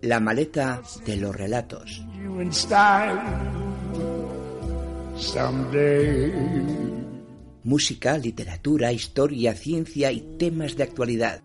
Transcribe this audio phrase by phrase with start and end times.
[0.00, 2.02] La maleta de los relatos.
[7.62, 11.42] Música, literatura, historia, ciencia y temas de actualidad.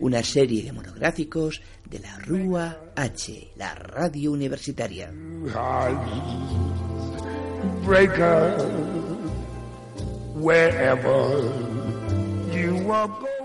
[0.00, 5.10] Una serie de monográficos de la Rúa H, la radio universitaria.
[7.86, 8.54] Breaker,
[10.34, 11.79] wherever.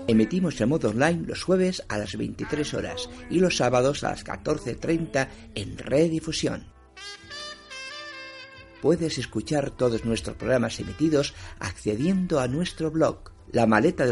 [0.08, 4.24] Emitimos en modo online los jueves a las 23 horas y los sábados a las
[4.24, 6.66] 14.30 en redifusión.
[8.80, 14.04] Puedes escuchar todos nuestros programas emitidos accediendo a nuestro blog, la maleta.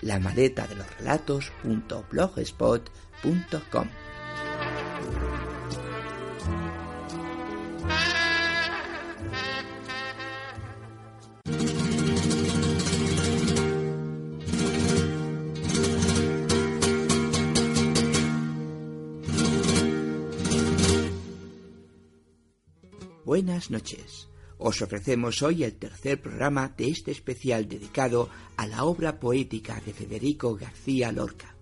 [0.00, 3.86] La maleta de los relatos.blogspot.com.
[23.24, 24.28] Buenas noches.
[24.58, 29.94] Os ofrecemos hoy el tercer programa de este especial dedicado a la obra poética de
[29.94, 31.56] Federico García Lorca.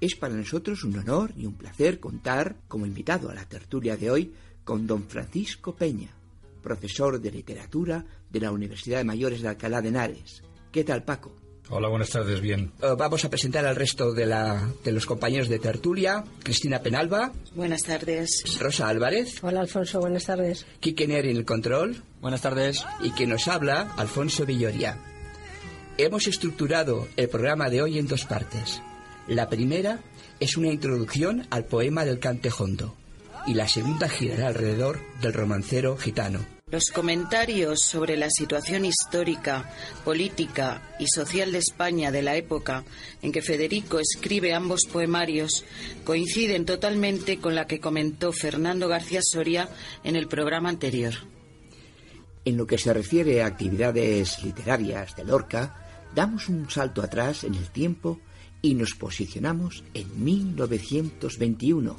[0.00, 4.12] Es para nosotros un honor y un placer contar como invitado a la tertulia de
[4.12, 6.14] hoy con don Francisco Peña,
[6.62, 10.44] profesor de literatura de la Universidad de Mayores de Alcalá de Henares.
[10.70, 11.34] ¿Qué tal, Paco?
[11.70, 12.72] Hola, buenas tardes, bien.
[12.82, 16.24] Eh, vamos a presentar al resto de, la, de los compañeros de tertulia.
[16.42, 18.42] Cristina Penalba, Buenas tardes.
[18.58, 20.64] Rosa Álvarez, Hola Alfonso, buenas tardes.
[20.80, 22.84] Quique Neri en el control Buenas tardes.
[23.02, 24.96] y que nos habla Alfonso Villoria.
[25.98, 28.80] Hemos estructurado el programa de hoy en dos partes.
[29.26, 29.98] La primera
[30.40, 32.94] es una introducción al poema del Cantejondo
[33.46, 36.40] y la segunda girará alrededor del romancero gitano.
[36.70, 39.72] Los comentarios sobre la situación histórica,
[40.04, 42.84] política y social de España de la época
[43.22, 45.64] en que Federico escribe ambos poemarios
[46.04, 49.70] coinciden totalmente con la que comentó Fernando García Soria
[50.04, 51.14] en el programa anterior.
[52.44, 55.74] En lo que se refiere a actividades literarias de Lorca,
[56.14, 58.20] damos un salto atrás en el tiempo
[58.60, 61.96] y nos posicionamos en 1921,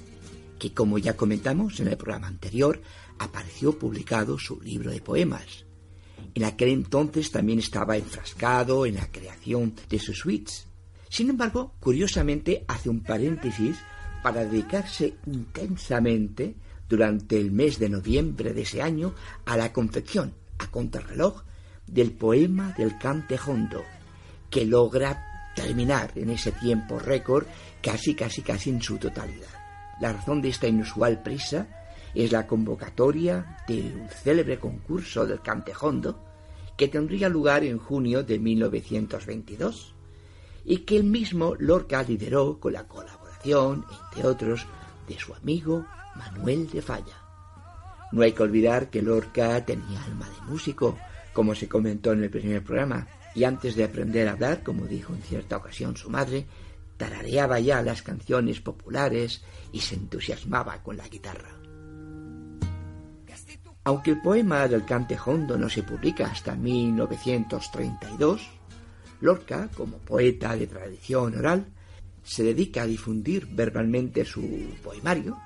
[0.60, 2.82] que como ya comentamos en el programa anterior,
[3.20, 5.66] apareció publicado su libro de poemas.
[6.34, 10.68] En aquel entonces también estaba enfrascado en la creación de sus suites.
[11.10, 13.78] Sin embargo, curiosamente hace un paréntesis
[14.24, 16.56] para dedicarse intensamente
[16.88, 19.14] durante el mes de noviembre de ese año
[19.46, 21.44] a la confección, a contrarreloj,
[21.88, 23.84] del poema del Cantejondo,
[24.50, 27.46] que logra terminar en ese tiempo récord
[27.82, 29.48] casi, casi, casi en su totalidad.
[30.00, 31.68] La razón de esta inusual prisa
[32.26, 36.20] es la convocatoria de un célebre concurso del Cantejondo
[36.76, 39.96] que tendría lugar en junio de 1922
[40.66, 44.66] y que el mismo Lorca lideró con la colaboración, entre otros,
[45.08, 45.86] de su amigo
[46.16, 47.24] Manuel de Falla.
[48.12, 50.98] No hay que olvidar que Lorca tenía alma de músico,
[51.32, 55.14] como se comentó en el primer programa, y antes de aprender a hablar, como dijo
[55.14, 56.46] en cierta ocasión su madre,
[56.98, 59.42] tarareaba ya las canciones populares
[59.72, 61.59] y se entusiasmaba con la guitarra.
[63.90, 68.48] Aunque el poema del Cantejondo no se publica hasta 1932,
[69.20, 71.66] Lorca, como poeta de tradición oral,
[72.22, 75.40] se dedica a difundir verbalmente su poemario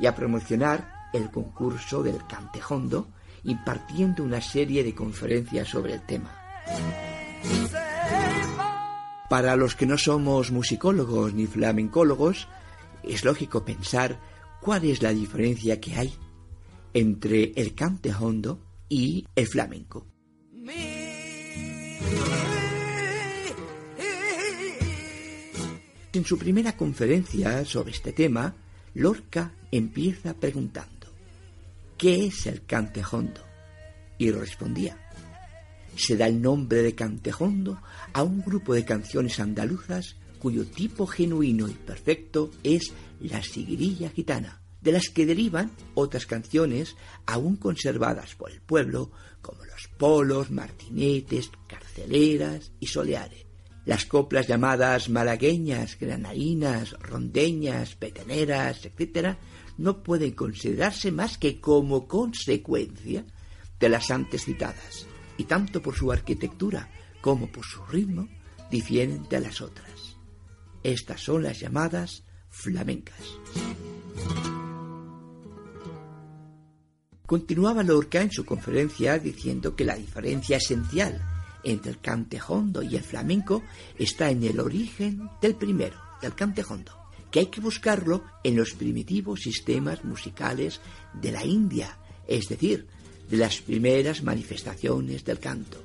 [0.00, 3.08] y a promocionar el concurso del Cantejondo,
[3.42, 6.34] impartiendo una serie de conferencias sobre el tema.
[9.28, 12.48] Para los que no somos musicólogos ni flamencólogos,
[13.02, 14.18] es lógico pensar
[14.62, 16.14] cuál es la diferencia que hay
[16.94, 20.06] entre el cantejondo y el flamenco.
[26.12, 28.54] En su primera conferencia sobre este tema,
[28.94, 31.08] Lorca empieza preguntando,
[31.98, 33.40] ¿qué es el cantejondo?
[34.16, 34.96] Y respondía,
[35.96, 37.80] se da el nombre de cantejondo
[38.12, 44.60] a un grupo de canciones andaluzas cuyo tipo genuino y perfecto es la siguirilla gitana,
[44.84, 46.94] de las que derivan otras canciones
[47.26, 49.10] aún conservadas por el pueblo,
[49.40, 53.46] como los polos, martinetes, carceleras y soleares.
[53.86, 59.36] Las coplas llamadas malagueñas, granadinas, rondeñas, peteneras, etc.,
[59.76, 63.24] no pueden considerarse más que como consecuencia
[63.80, 66.90] de las antes citadas, y tanto por su arquitectura
[67.20, 68.28] como por su ritmo
[68.70, 70.16] difieren de las otras.
[70.82, 73.38] Estas son las llamadas flamencas.
[77.26, 81.22] Continuaba Lorca en su conferencia diciendo que la diferencia esencial
[81.62, 83.62] entre el cantejondo y el flamenco
[83.98, 86.92] está en el origen del primero, del cantejondo,
[87.30, 90.82] que hay que buscarlo en los primitivos sistemas musicales
[91.14, 91.96] de la India,
[92.28, 92.86] es decir,
[93.30, 95.82] de las primeras manifestaciones del canto,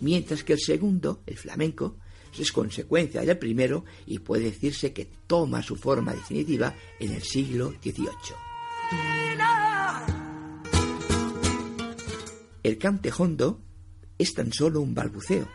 [0.00, 1.96] mientras que el segundo, el flamenco,
[2.38, 7.74] es consecuencia del primero y puede decirse que toma su forma definitiva en el siglo
[7.82, 8.36] XVIII.
[12.62, 13.60] El cantejondo
[14.18, 15.46] es tan solo un balbuceo.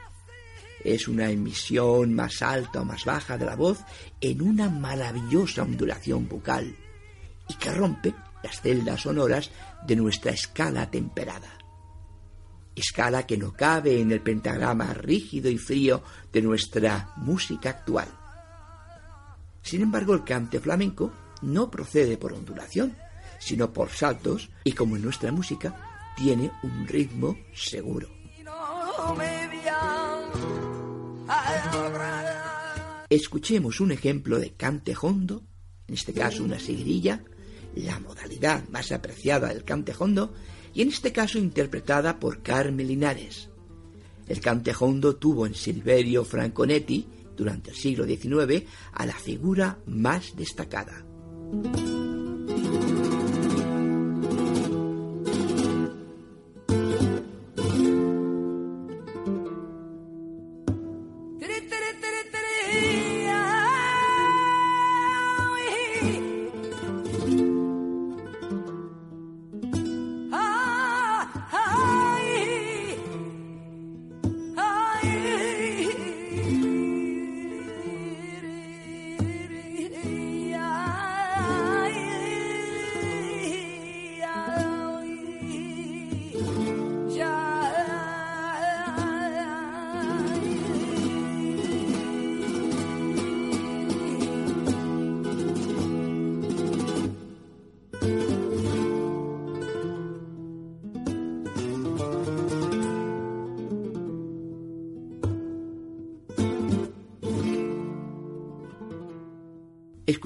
[0.83, 3.79] Es una emisión más alta o más baja de la voz
[4.21, 6.75] en una maravillosa ondulación bucal
[7.47, 9.51] y que rompe las celdas sonoras
[9.85, 11.57] de nuestra escala temperada.
[12.75, 18.07] Escala que no cabe en el pentagrama rígido y frío de nuestra música actual.
[19.61, 21.11] Sin embargo, el cante flamenco
[21.41, 22.95] no procede por ondulación,
[23.39, 28.09] sino por saltos y como en nuestra música tiene un ritmo seguro.
[33.09, 35.43] Escuchemos un ejemplo de cante hondo,
[35.87, 37.23] en este caso una seguirilla,
[37.75, 40.33] la modalidad más apreciada del cante hondo,
[40.73, 43.49] y en este caso interpretada por Carmen Linares.
[44.27, 48.63] El cante hondo tuvo en Silverio Franconetti, durante el siglo XIX,
[48.93, 51.05] a la figura más destacada.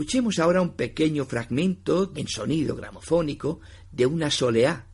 [0.07, 3.59] Escuchemos ahora un pequeño fragmento en sonido gramofónico
[3.91, 4.87] de una soleá,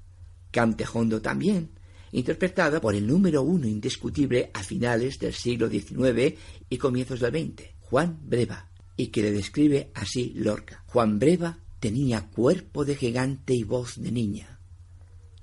[0.49, 1.69] cantejondo también,
[2.11, 6.33] interpretada por el número uno indiscutible a finales del siglo XIX
[6.67, 10.83] y comienzos del XX, Juan Breva, y que le describe así Lorca.
[10.87, 14.61] Juan Breva tenía cuerpo de gigante y voz de niña.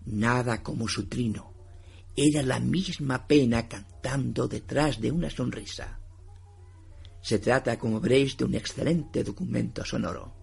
[0.05, 1.55] Nada como su trino.
[2.17, 6.00] Era la misma pena cantando detrás de una sonrisa.
[7.21, 10.40] Se trata, como veréis, de un excelente documento sonoro.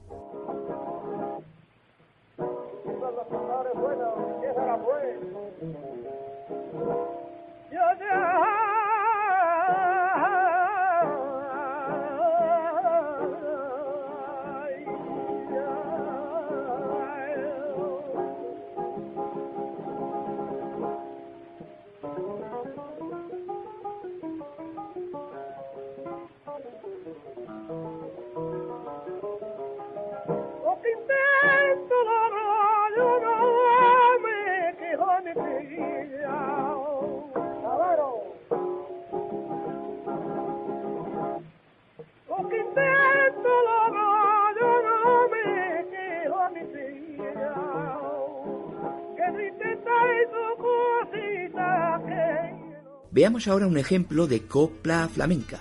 [53.18, 55.60] Veamos ahora un ejemplo de copla flamenca.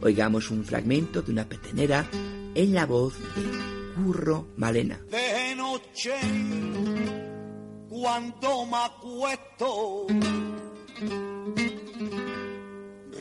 [0.00, 2.06] Oigamos un fragmento de una petenera
[2.54, 4.98] en la voz de Curro Malena.
[5.10, 6.14] De noche,
[7.90, 10.06] cuando me acuesto,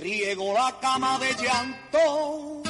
[0.01, 2.63] riego la cama de llanto,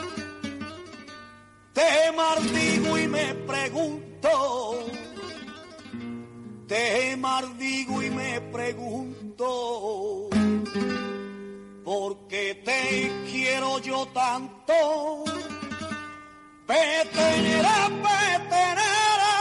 [1.71, 4.85] te mardigo y me pregunto,
[6.67, 10.29] te mardigo y me pregunto
[11.83, 15.23] porque te quiero yo tanto.
[16.65, 19.33] Petenera, petenera.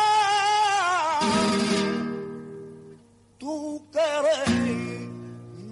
[3.38, 5.08] Tu querer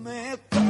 [0.02, 0.62] me está.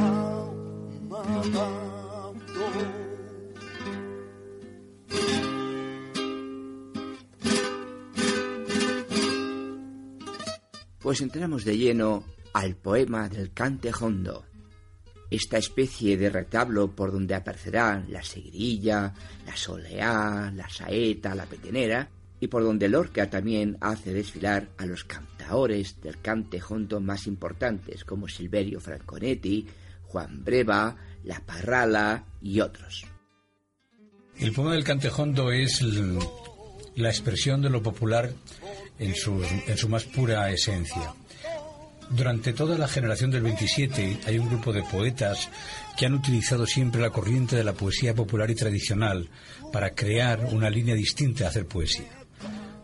[11.03, 14.45] Pues entramos de lleno al poema del cante hondo.
[15.29, 19.13] Esta especie de retablo por donde aparecerán la seguirilla,
[19.45, 22.07] la soleá, la saeta, la petenera,
[22.39, 28.03] y por donde Lorca también hace desfilar a los cantaores del cante hondo más importantes,
[28.03, 29.65] como Silverio Franconetti,
[30.03, 33.05] Juan Breva, La Parrala y otros.
[34.37, 36.19] El poema del cantejondo es l-
[36.95, 38.31] la expresión de lo popular
[38.99, 41.13] en su, en su más pura esencia.
[42.09, 45.49] Durante toda la generación del 27 hay un grupo de poetas
[45.97, 49.29] que han utilizado siempre la corriente de la poesía popular y tradicional
[49.71, 52.11] para crear una línea distinta de hacer poesía.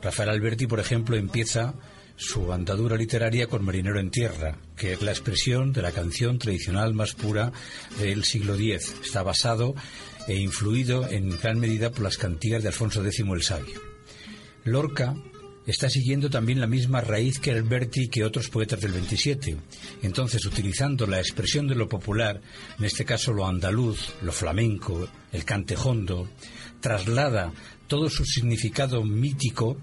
[0.02, 1.74] Rafael Alberti, por ejemplo, empieza
[2.16, 6.94] su andadura literaria con Marinero en Tierra, que es la expresión de la canción tradicional
[6.94, 7.52] más pura
[8.00, 8.96] del siglo X.
[9.04, 9.76] Está basado
[10.28, 13.82] e influido en gran medida por las cantigas de Alfonso X el Sabio.
[14.66, 15.16] Lorca
[15.72, 19.58] está siguiendo también la misma raíz que Alberti y que otros poetas del 27.
[20.02, 22.42] Entonces, utilizando la expresión de lo popular,
[22.78, 26.30] en este caso lo andaluz, lo flamenco, el cantejondo,
[26.80, 27.52] traslada
[27.88, 29.78] todo su significado mítico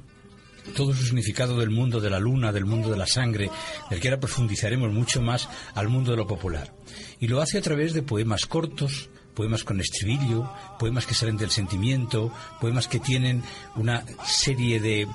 [0.74, 3.50] todo su significado del mundo de la luna, del mundo de la sangre,
[3.88, 6.74] del que ahora profundizaremos mucho más al mundo de lo popular.
[7.20, 11.50] Y lo hace a través de poemas cortos, poemas con estribillo, poemas que salen del
[11.50, 13.44] sentimiento, poemas que tienen
[13.76, 15.06] una serie de,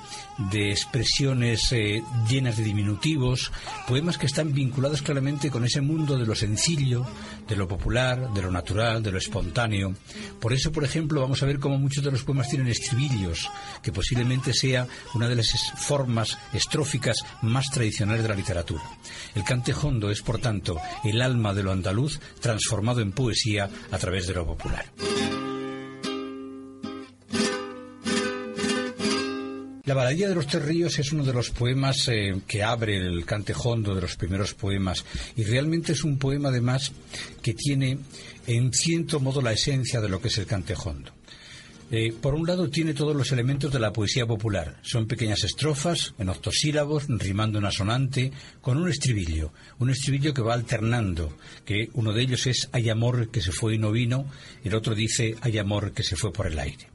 [0.50, 3.50] de expresiones eh, llenas de diminutivos,
[3.88, 7.04] poemas que están vinculados claramente con ese mundo de lo sencillo,
[7.48, 9.94] de lo popular, de lo natural, de lo espontáneo.
[10.40, 13.50] Por eso, por ejemplo, vamos a ver cómo muchos de los poemas tienen estribillos,
[13.82, 18.82] que posiblemente sea una de las formas estróficas más tradicionales de la literatura.
[19.34, 24.11] El cantejondo es, por tanto, el alma de lo andaluz transformado en poesía a través
[24.20, 24.84] de lo popular.
[29.84, 33.24] La baladilla de los tres ríos es uno de los poemas eh, que abre el
[33.24, 35.04] cantejondo de los primeros poemas
[35.34, 36.92] y realmente es un poema además
[37.42, 37.98] que tiene
[38.46, 41.12] en cierto modo la esencia de lo que es el cantejondo.
[41.94, 44.78] Eh, por un lado tiene todos los elementos de la poesía popular.
[44.80, 48.32] Son pequeñas estrofas en octosílabos, rimando una sonante,
[48.62, 49.52] con un estribillo.
[49.78, 53.74] Un estribillo que va alternando, que uno de ellos es hay amor que se fue
[53.74, 54.24] y no vino,
[54.64, 56.88] el otro dice hay amor que se fue por el aire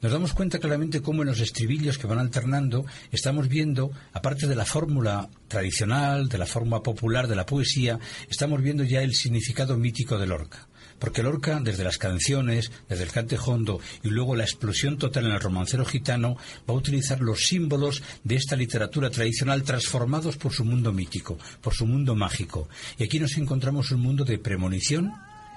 [0.00, 4.54] nos damos cuenta claramente cómo en los estribillos que van alternando estamos viendo, aparte de
[4.54, 7.98] la fórmula tradicional, de la forma popular de la poesía,
[8.30, 10.67] estamos viendo ya el significado mítico de Lorca.
[10.98, 15.40] Porque Lorca, desde las canciones, desde el cantejondo y luego la explosión total en el
[15.40, 16.36] romancero gitano,
[16.68, 21.74] va a utilizar los símbolos de esta literatura tradicional transformados por su mundo mítico, por
[21.74, 22.68] su mundo mágico.
[22.98, 25.12] Y aquí nos encontramos un mundo de premonición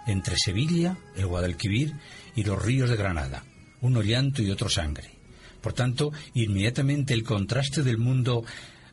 [0.07, 1.93] entre Sevilla, el Guadalquivir
[2.35, 3.43] y los ríos de Granada
[3.81, 5.09] uno llanto y otro sangre.
[5.61, 8.43] Por tanto, inmediatamente el contraste del mundo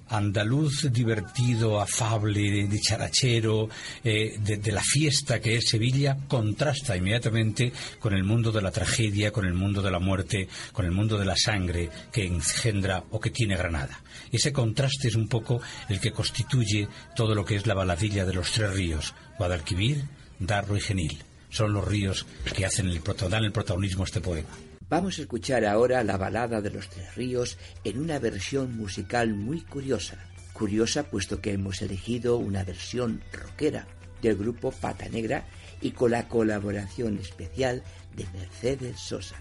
[0.09, 3.69] andaluz divertido, afable, dicharachero,
[4.05, 9.31] eh, de, la fiesta que es Sevilla, contrasta inmediatamente con el mundo de la tragedia,
[9.31, 13.21] con el mundo de la muerte, con el mundo de la sangre que engendra o
[13.21, 14.01] que tiene Granada.
[14.31, 18.35] Ese contraste es un poco el que constituye todo lo que es la baladilla de
[18.35, 20.05] los tres ríos, Guadalquivir,
[20.39, 21.23] Darro y Genil.
[21.51, 24.68] Son los ríos que hacen el, dan el protagonismo a este poema.
[24.91, 29.61] Vamos a escuchar ahora la balada de los tres ríos en una versión musical muy
[29.61, 30.17] curiosa.
[30.55, 33.87] Curiosa puesto que hemos elegido una versión rockera
[34.23, 35.45] del grupo Pata Negra
[35.83, 37.83] y con la colaboración especial
[38.17, 39.37] de Mercedes Sosa.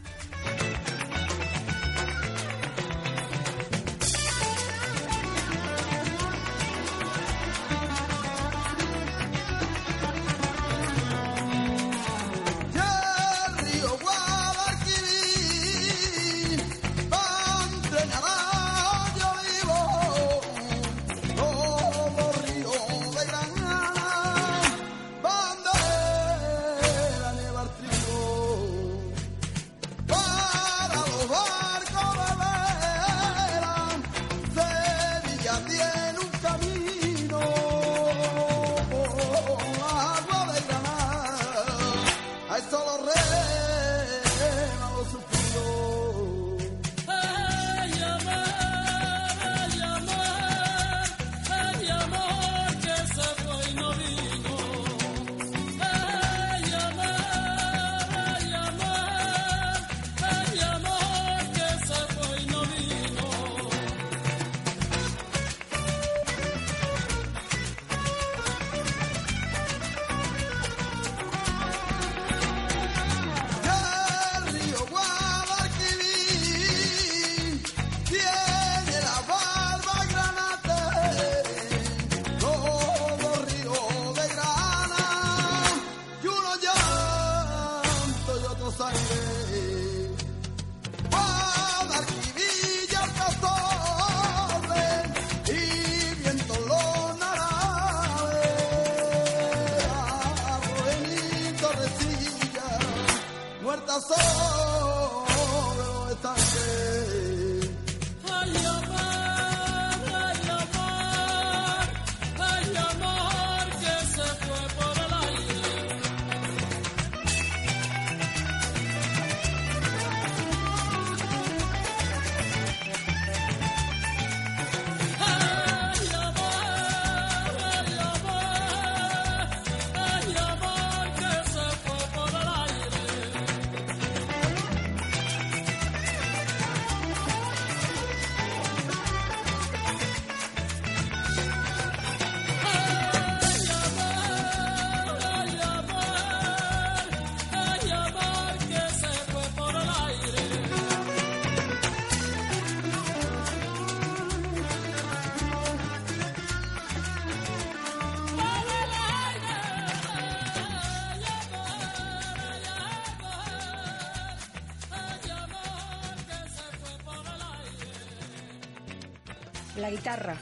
[170.08, 170.38] Guitarra,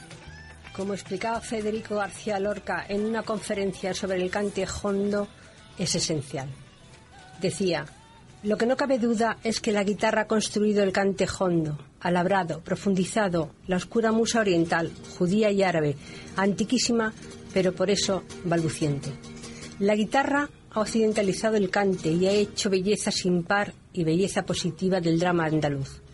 [0.76, 5.26] como explicaba Federico García Lorca en una conferencia sobre el cante hondo,
[5.76, 6.48] es esencial.
[7.40, 7.84] Decía,
[8.44, 12.60] lo que no cabe duda es que la guitarra ha construido el cante hondo, alabrado,
[12.60, 15.96] profundizado, la oscura musa oriental, judía y árabe,
[16.36, 17.12] antiquísima,
[17.52, 19.10] pero por eso balbuciente.
[19.80, 25.00] La guitarra ha occidentalizado el cante y ha hecho belleza sin par y belleza positiva
[25.00, 26.05] del drama andaluz.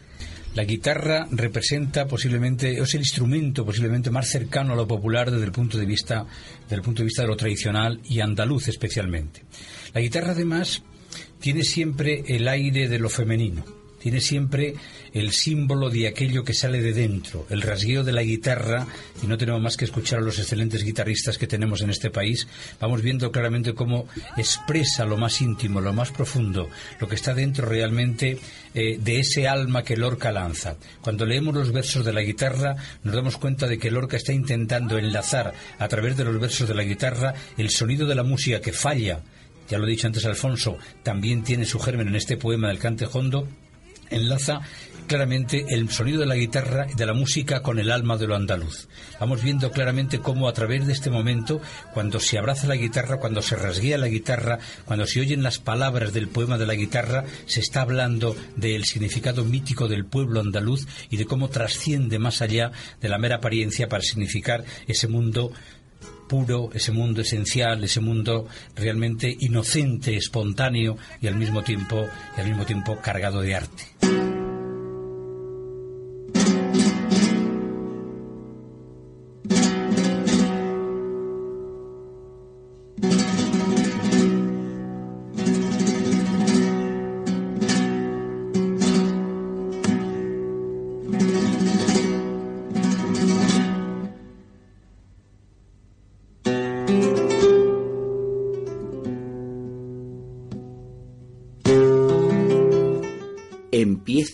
[0.54, 5.52] La guitarra representa posiblemente, es el instrumento posiblemente más cercano a lo popular desde el
[5.52, 6.26] punto de vista,
[6.62, 9.44] desde el punto de vista de lo tradicional y andaluz especialmente.
[9.94, 10.82] La guitarra además
[11.40, 14.74] tiene siempre el aire de lo femenino tiene siempre
[15.12, 18.86] el símbolo de aquello que sale de dentro, el rasgueo de la guitarra,
[19.22, 22.48] y no tenemos más que escuchar a los excelentes guitarristas que tenemos en este país,
[22.80, 27.66] vamos viendo claramente cómo expresa lo más íntimo, lo más profundo, lo que está dentro
[27.66, 28.38] realmente
[28.74, 30.76] eh, de ese alma que Lorca lanza.
[31.00, 34.98] Cuando leemos los versos de la guitarra, nos damos cuenta de que Lorca está intentando
[34.98, 38.72] enlazar a través de los versos de la guitarra el sonido de la música que
[38.72, 39.20] falla,
[39.68, 43.06] ya lo he dicho antes Alfonso, también tiene su germen en este poema del Cante
[43.10, 43.46] Hondo,
[44.12, 44.60] enlaza
[45.06, 48.34] claramente el sonido de la guitarra y de la música con el alma de lo
[48.34, 48.88] andaluz.
[49.20, 51.60] Vamos viendo claramente cómo a través de este momento,
[51.92, 56.12] cuando se abraza la guitarra, cuando se rasguea la guitarra, cuando se oyen las palabras
[56.12, 61.16] del poema de la guitarra, se está hablando del significado mítico del pueblo andaluz y
[61.16, 65.52] de cómo trasciende más allá de la mera apariencia para significar ese mundo
[66.32, 72.48] puro, ese mundo esencial, ese mundo realmente inocente, espontáneo y al mismo tiempo, y al
[72.48, 74.31] mismo tiempo cargado de arte.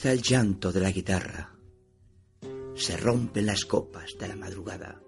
[0.09, 1.55] El llanto de la guitarra.
[2.75, 5.03] Se rompen las copas de la madrugada.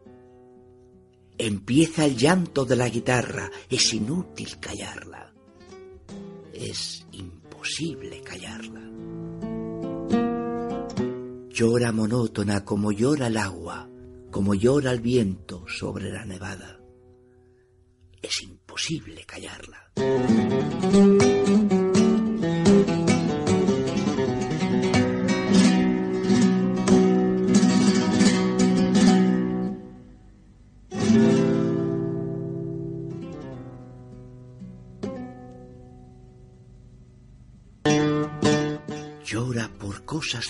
[1.38, 3.50] Empieza el llanto de la guitarra.
[3.70, 5.32] Es inútil callarla.
[6.52, 8.82] Es imposible callarla.
[11.48, 13.88] Llora monótona como llora el agua,
[14.30, 16.78] como llora el viento sobre la nevada.
[18.20, 19.92] Es imposible callarla.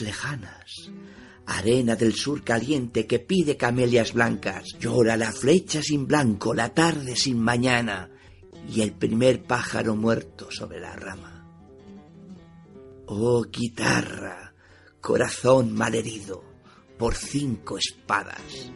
[0.00, 0.90] Lejanas.
[1.46, 4.64] Arena del sur caliente que pide camelias blancas.
[4.78, 8.10] Llora la flecha sin blanco, la tarde sin mañana
[8.68, 11.44] y el primer pájaro muerto sobre la rama.
[13.06, 14.54] Oh guitarra,
[15.00, 16.44] corazón malherido
[16.98, 18.70] por cinco espadas.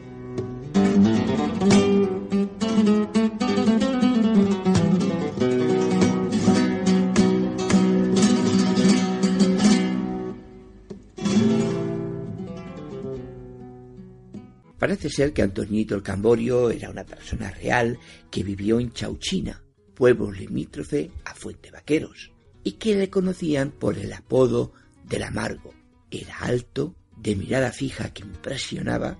[14.94, 17.98] Parece ser que Antoñito el Camborio era una persona real
[18.30, 19.60] que vivió en Chauchina,
[19.92, 22.30] pueblo limítrofe a Fuente Vaqueros,
[22.62, 25.74] y que le conocían por el apodo del amargo.
[26.12, 29.18] Era alto, de mirada fija que impresionaba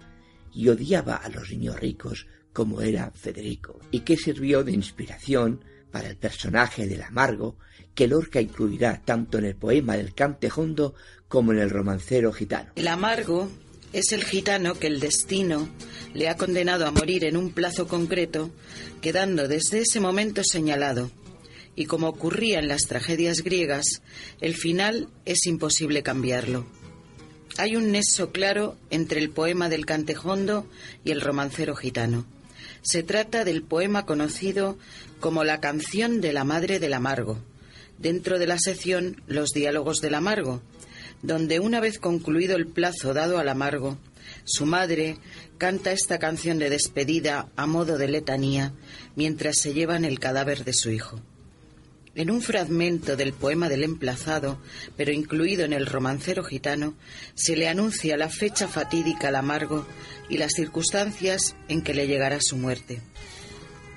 [0.53, 6.09] y odiaba a los niños ricos como era Federico, y que sirvió de inspiración para
[6.09, 7.57] el personaje del amargo
[7.97, 10.95] que Lorca incluirá tanto en el poema del Cantejondo
[11.27, 12.71] como en el romancero gitano.
[12.77, 13.51] El amargo
[13.95, 15.69] es el gitano que el destino
[16.15, 18.51] le ha condenado a morir en un plazo concreto,
[19.01, 21.13] quedando desde ese momento señalado.
[21.77, 24.03] Y como ocurría en las tragedias griegas,
[24.41, 26.67] el final es imposible cambiarlo.
[27.57, 30.69] Hay un nexo claro entre el poema del Cantejondo
[31.05, 32.27] y el romancero gitano.
[32.83, 34.77] Se trata del poema conocido
[35.21, 37.39] como la canción de la madre del amargo,
[37.99, 40.63] dentro de la sección Los diálogos del amargo,
[41.25, 43.97] donde una vez concluido el plazo dado al amargo,
[44.45, 45.17] su madre
[45.57, 48.75] canta esta canción de despedida a modo de letanía
[49.17, 51.21] mientras se llevan el cadáver de su hijo.
[52.15, 54.61] En un fragmento del poema del emplazado,
[54.99, 56.95] pero incluido en el romancero gitano,
[57.35, 59.87] se le anuncia la fecha fatídica al amargo
[60.29, 63.01] y las circunstancias en que le llegará su muerte.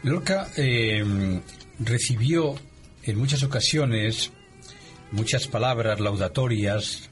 [0.02, 1.04] Lorca eh,
[1.80, 2.56] recibió
[3.04, 4.32] en muchas ocasiones
[5.12, 7.10] muchas palabras laudatorias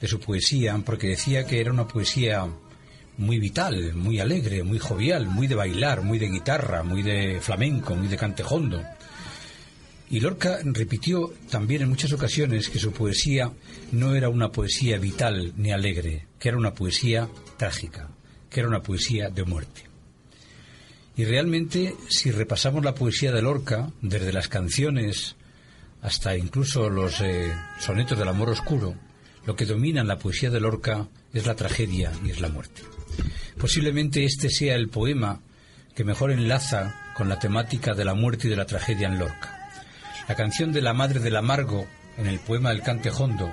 [0.00, 2.46] de su poesía, porque decía que era una poesía
[3.18, 7.96] muy vital, muy alegre, muy jovial, muy de bailar, muy de guitarra, muy de flamenco,
[7.96, 8.82] muy de cantejondo.
[10.10, 13.52] Y Lorca repitió también en muchas ocasiones que su poesía
[13.92, 18.08] no era una poesía vital ni alegre, que era una poesía trágica,
[18.48, 19.82] que era una poesía de muerte.
[21.16, 25.34] Y realmente, si repasamos la poesía de Lorca, desde las canciones
[26.00, 28.94] hasta incluso los eh, sonetos del amor oscuro,
[29.48, 32.82] lo que domina en la poesía de Lorca es la tragedia y es la muerte.
[33.58, 35.40] Posiblemente este sea el poema
[35.94, 39.70] que mejor enlaza con la temática de la muerte y de la tragedia en Lorca.
[40.28, 41.86] La canción de la Madre del Amargo
[42.18, 43.50] en el poema del Cantejondo,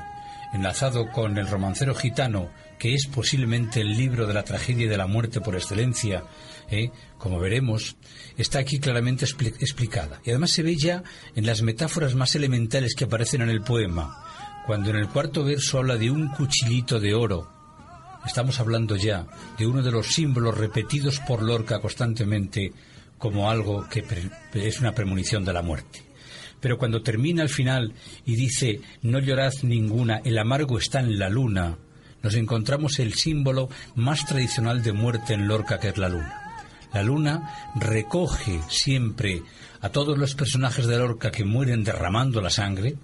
[0.51, 4.97] enlazado con el romancero gitano, que es posiblemente el libro de la tragedia y de
[4.97, 6.25] la muerte por excelencia,
[6.69, 6.91] ¿eh?
[7.17, 7.95] como veremos,
[8.35, 10.19] está aquí claramente explicada.
[10.25, 11.03] Y además se ve ya
[11.35, 14.24] en las metáforas más elementales que aparecen en el poema.
[14.65, 17.55] Cuando en el cuarto verso habla de un cuchillito de oro,
[18.25, 22.73] Estamos hablando ya de uno de los símbolos repetidos por Lorca constantemente
[23.19, 24.03] como algo que
[24.53, 26.01] es una premonición de la muerte.
[26.59, 27.93] Pero cuando termina al final
[28.25, 31.77] y dice no llorad ninguna, el amargo está en la luna,
[32.23, 36.41] nos encontramos el símbolo más tradicional de muerte en Lorca que es la luna.
[36.93, 39.43] La luna recoge siempre
[39.81, 42.95] a todos los personajes de Lorca que mueren derramando la sangre,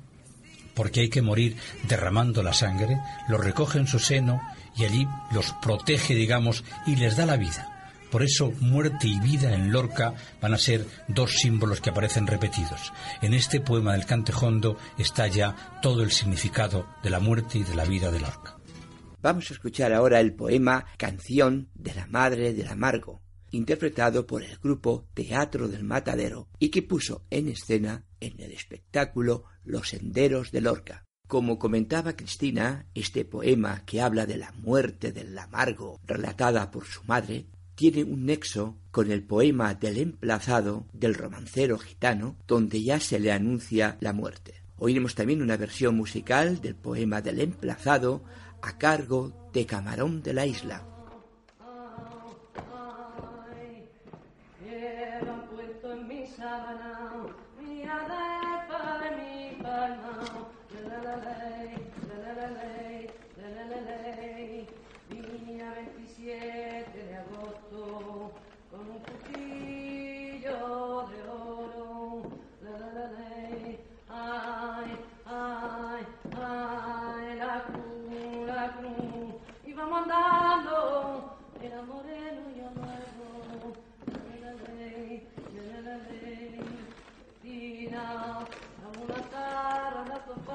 [0.73, 1.57] porque hay que morir
[1.87, 4.41] derramando la sangre, los recoge en su seno
[4.75, 7.67] y allí los protege, digamos, y les da la vida.
[8.11, 12.91] Por eso muerte y vida en Lorca van a ser dos símbolos que aparecen repetidos.
[13.21, 17.73] En este poema del Cantejondo está ya todo el significado de la muerte y de
[17.73, 18.57] la vida de Lorca.
[19.21, 24.57] Vamos a escuchar ahora el poema Canción de la Madre del Amargo, interpretado por el
[24.57, 30.61] grupo Teatro del Matadero y que puso en escena en el espectáculo los senderos de
[30.61, 31.05] Lorca.
[31.27, 37.03] Como comentaba Cristina, este poema que habla de la muerte del amargo relatada por su
[37.05, 37.45] madre
[37.75, 43.31] tiene un nexo con el poema del emplazado del romancero gitano, donde ya se le
[43.31, 44.61] anuncia la muerte.
[44.77, 48.23] Oiremos también una versión musical del poema del emplazado
[48.61, 50.85] a cargo de Camarón de la Isla.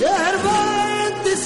[0.00, 1.36] Yerba de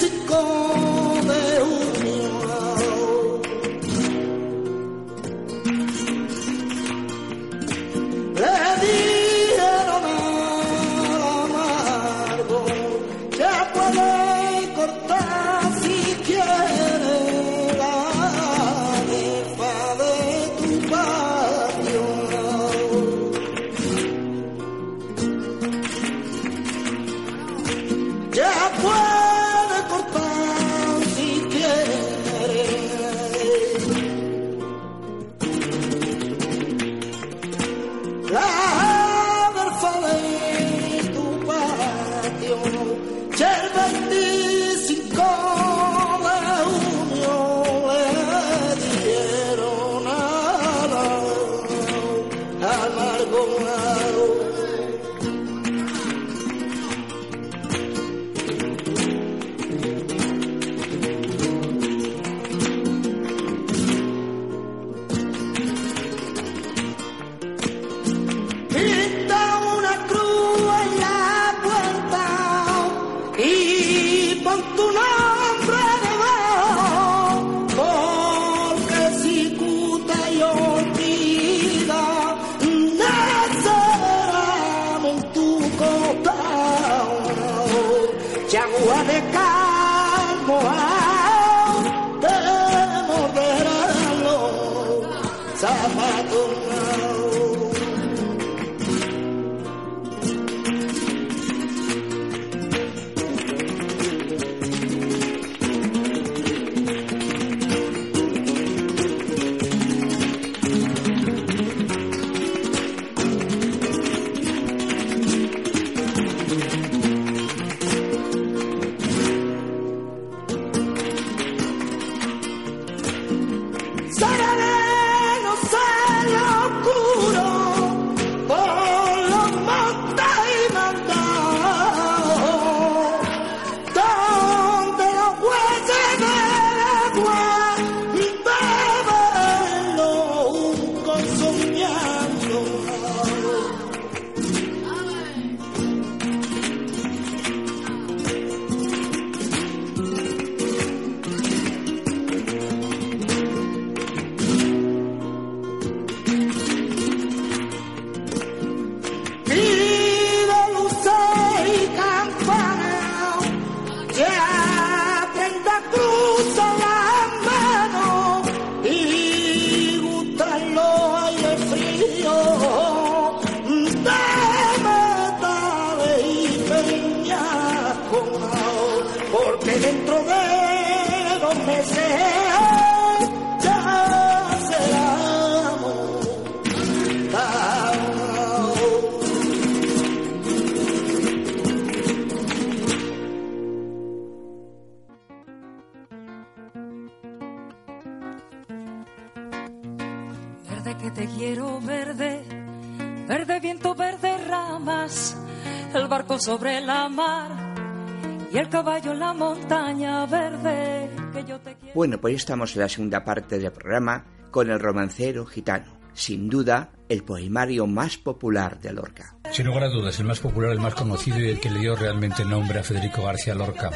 [211.93, 215.99] Bueno, pues estamos en la segunda parte del programa con el romancero gitano.
[216.13, 219.35] Sin duda, el poemario más popular de Lorca.
[219.51, 221.95] Sin lugar a dudas, el más popular, el más conocido y el que le dio
[221.95, 223.91] realmente nombre a Federico García Lorca.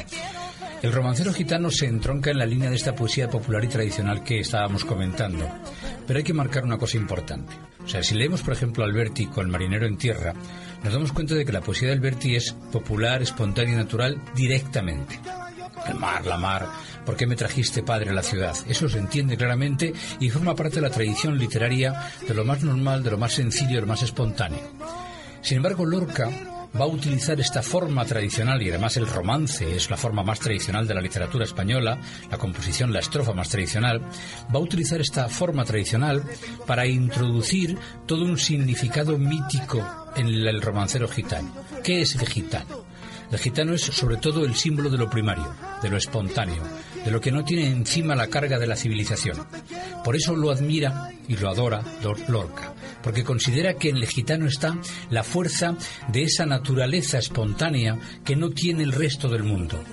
[0.84, 4.42] El romancero gitano se entronca en la línea de esta poesía popular y tradicional que
[4.42, 5.50] estábamos comentando.
[6.06, 7.52] Pero hay que marcar una cosa importante.
[7.84, 10.36] O sea, si leemos, por ejemplo, Alberti con El marinero en tierra,
[10.84, 15.20] nos damos cuenta de que la poesía de Alberti es popular, espontánea y natural directamente.
[15.88, 16.68] El mar, la mar,
[17.08, 18.54] ¿por qué me trajiste padre a la ciudad?
[18.68, 23.02] Eso se entiende claramente y forma parte de la tradición literaria de lo más normal,
[23.02, 24.60] de lo más sencillo, de lo más espontáneo.
[25.42, 26.30] Sin embargo, Lorca
[26.78, 30.86] va a utilizar esta forma tradicional y además el romance es la forma más tradicional
[30.86, 31.98] de la literatura española,
[32.30, 36.26] la composición, la estrofa más tradicional, va a utilizar esta forma tradicional
[36.66, 39.82] para introducir todo un significado mítico
[40.18, 41.54] en el romancero gitano.
[41.86, 42.86] ¿Qué es el gitano?
[43.32, 46.64] El gitano es sobre todo el símbolo de lo primario, de lo espontáneo,
[47.04, 49.46] de lo que no tiene encima la carga de la civilización.
[50.04, 51.84] Por eso lo admira y lo adora
[52.28, 54.78] Lorca, porque considera que en el gitano está
[55.10, 55.76] la fuerza
[56.10, 59.84] de esa naturaleza espontánea que no tiene el resto del mundo.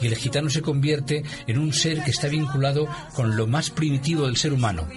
[0.00, 4.26] Y el gitano se convierte en un ser que está vinculado con lo más primitivo
[4.26, 4.88] del ser humano,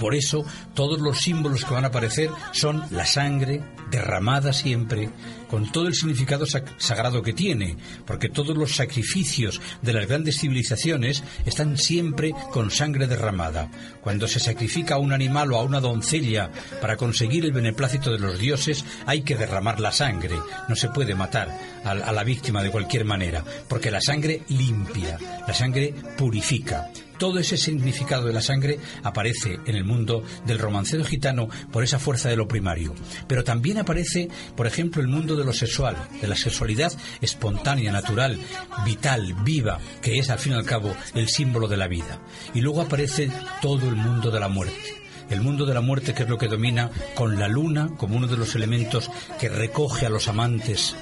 [0.00, 5.10] por eso todos los símbolos que van a aparecer son la sangre derramada siempre,
[5.48, 11.22] con todo el significado sagrado que tiene, porque todos los sacrificios de las grandes civilizaciones
[11.44, 13.70] están siempre con sangre derramada.
[14.00, 18.20] Cuando se sacrifica a un animal o a una doncella para conseguir el beneplácito de
[18.20, 20.36] los dioses, hay que derramar la sangre.
[20.68, 25.52] No se puede matar a, la víctima de cualquier manera, porque la sangre limpia, la
[25.52, 26.88] sangre purifica
[27.20, 31.98] todo ese significado de la sangre aparece en el mundo del romancero gitano por esa
[31.98, 32.94] fuerza de lo primario.
[33.28, 38.40] Pero también aparece, por ejemplo, el mundo de lo sexual, de la sexualidad espontánea, natural,
[38.86, 42.22] vital, viva, que es al fin y al cabo el símbolo de la vida.
[42.54, 43.30] Y luego aparece
[43.60, 44.96] todo el mundo de la muerte
[45.28, 48.26] el mundo de la muerte que es lo que domina con la luna como uno
[48.26, 50.96] de los elementos que recoge a los amantes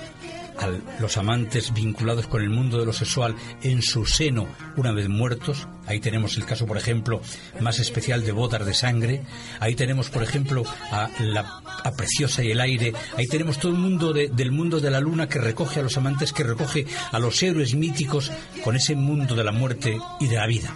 [0.59, 5.09] a los amantes vinculados con el mundo de lo sexual en su seno una vez
[5.09, 5.67] muertos.
[5.87, 7.21] Ahí tenemos el caso, por ejemplo,
[7.61, 9.23] más especial de bodas de sangre.
[9.61, 11.63] Ahí tenemos, por ejemplo, a la
[11.97, 12.93] Preciosa y el aire.
[13.17, 16.33] Ahí tenemos todo el mundo del mundo de la luna que recoge a los amantes,
[16.33, 18.31] que recoge a los héroes míticos
[18.63, 20.73] con ese mundo de la muerte y de la vida.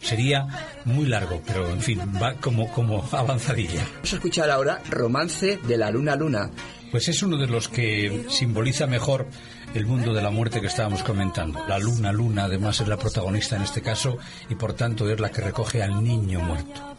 [0.00, 0.46] Sería
[0.84, 3.86] muy largo, pero en fin, va como, como avanzadilla.
[3.94, 6.50] Vamos a escuchar ahora Romance de la Luna Luna
[6.90, 9.26] pues es uno de los que simboliza mejor
[9.74, 11.66] el mundo de la muerte que estábamos comentando.
[11.66, 15.30] La luna, luna, además es la protagonista en este caso y por tanto es la
[15.30, 16.96] que recoge al niño muerto.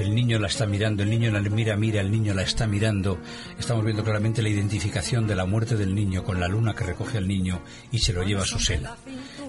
[0.00, 3.18] El niño la está mirando, el niño la mira, mira, el niño la está mirando.
[3.58, 7.18] Estamos viendo claramente la identificación de la muerte del niño con la luna que recoge
[7.18, 7.60] al niño
[7.92, 8.96] y se lo lleva a su seno.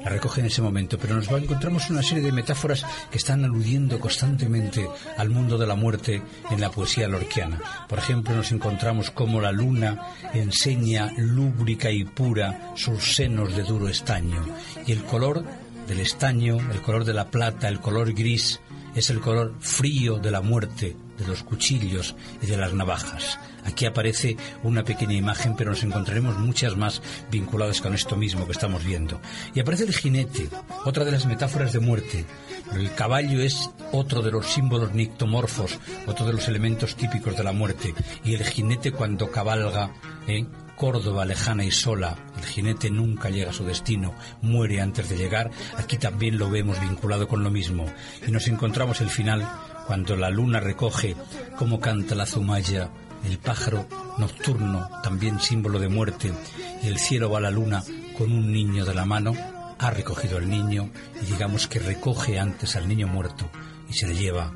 [0.04, 4.00] La recoge en ese momento, pero nos encontramos una serie de metáforas que están aludiendo
[4.00, 4.88] constantemente
[5.18, 7.62] al mundo de la muerte en la poesía lorquiana.
[7.88, 10.02] Por ejemplo, nos encontramos cómo la luna
[10.34, 14.46] enseña lúbrica y pura sus senos de duro estaño
[14.86, 15.46] y el color
[15.88, 18.60] del estaño, el color de la plata, el color gris,
[18.96, 23.40] es el color frío de la muerte, de los cuchillos y de las navajas.
[23.64, 28.54] Aquí aparece una pequeña imagen, pero nos encontraremos muchas más vinculadas con esto mismo que
[28.54, 29.22] estamos viendo.
[29.54, 30.50] Y aparece el jinete,
[30.86, 32.26] otra de las metáforas de muerte.
[32.74, 35.78] El caballo es otro de los símbolos nictomorfos,
[36.08, 37.94] otro de los elementos típicos de la muerte.
[38.24, 39.94] Y el jinete cuando cabalga,
[40.28, 40.46] ¿eh?
[40.82, 45.52] Córdoba lejana y sola, el jinete nunca llega a su destino, muere antes de llegar,
[45.78, 47.86] aquí también lo vemos vinculado con lo mismo.
[48.28, 49.48] Y nos encontramos el final
[49.86, 51.16] cuando la luna recoge
[51.56, 52.90] cómo canta la zumaya,
[53.24, 53.86] el pájaro
[54.18, 56.34] nocturno, también símbolo de muerte,
[56.82, 57.84] y el cielo va a la luna
[58.18, 59.36] con un niño de la mano,
[59.78, 60.90] ha recogido al niño
[61.22, 63.52] y digamos que recoge antes al niño muerto
[63.88, 64.52] y se le lleva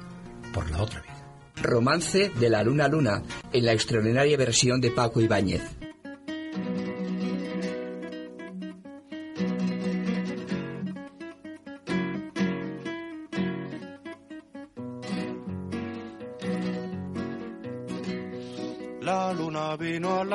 [0.51, 1.61] por la otra vida.
[1.61, 3.21] Romance de la Luna Luna,
[3.53, 5.84] en la extraordinaria versión de Paco Ibáñez.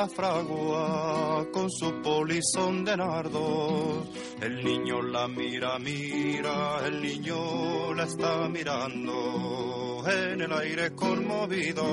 [0.01, 4.09] La fragua con su polizón de nardos.
[4.41, 10.03] El niño la mira, mira, el niño la está mirando.
[10.07, 11.83] En el aire conmovido,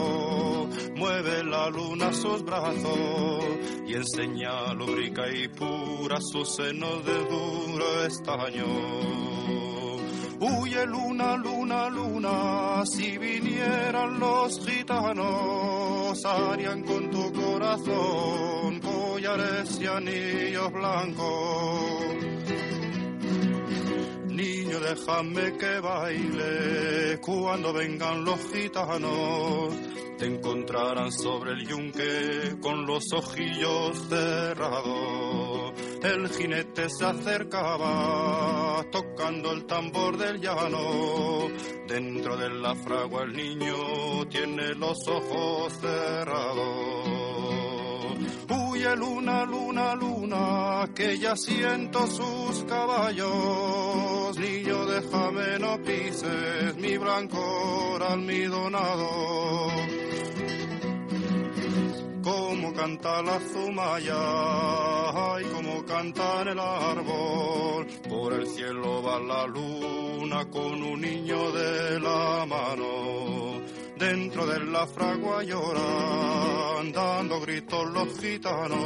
[0.97, 3.45] mueve la luna sus brazos
[3.87, 9.38] y enseña lúbrica y pura su seno de duro estaño.
[10.41, 20.73] Huye luna, luna, luna, si vinieran los gitanos, harían con tu corazón collares y anillos
[20.73, 22.38] blancos.
[24.39, 29.75] Niño, déjame que baile cuando vengan los gitanos.
[30.17, 35.73] Te encontrarán sobre el yunque con los ojillos cerrados.
[36.05, 41.49] El jinete se acercaba tocando el tambor del llano.
[41.89, 47.28] Dentro de la fragua el niño tiene los ojos cerrados.
[48.49, 54.39] Huye luna, luna, luna, que ya siento sus caballos.
[54.39, 59.09] Niño, déjame, no pises mi blanco almidonado
[62.29, 64.17] como canta la zumaya,
[65.35, 67.87] ay, como canta en el árbol.
[68.09, 72.98] Por el cielo va la luna con un niño de la mano.
[73.99, 78.79] Dentro de la fragua lloran, dando gritos los gitanos.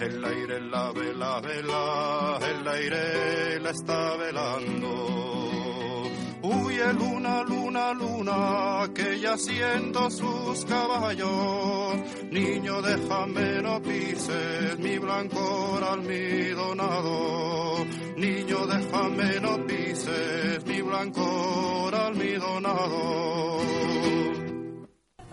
[0.00, 6.10] El aire la vela, vela, el aire la está velando.
[6.42, 11.94] Huye luna, luna, luna, que ya siento sus caballos.
[12.32, 17.86] Niño, déjame, no pises mi blancor almidonado.
[18.20, 23.60] Niño, déjame, no pises mi blancor almidonado.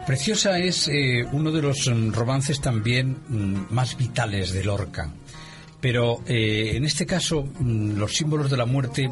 [0.05, 5.11] Preciosa es eh, uno de los mm, romances también mm, más vitales de Lorca.
[5.81, 9.09] Pero eh, en este caso, mm, los símbolos de la muerte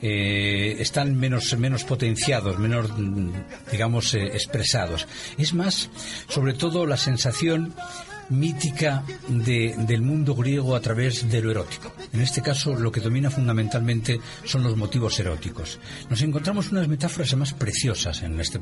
[0.00, 2.90] eh, están menos, menos potenciados, menos,
[3.72, 5.08] digamos, expresados.
[5.36, 5.90] Es más,
[6.28, 7.74] sobre todo, la sensación
[8.30, 11.92] mítica de, del mundo griego a través de lo erótico.
[12.12, 15.78] En este caso, lo que domina fundamentalmente son los motivos eróticos.
[16.08, 18.60] Nos encontramos unas metáforas más preciosas en este,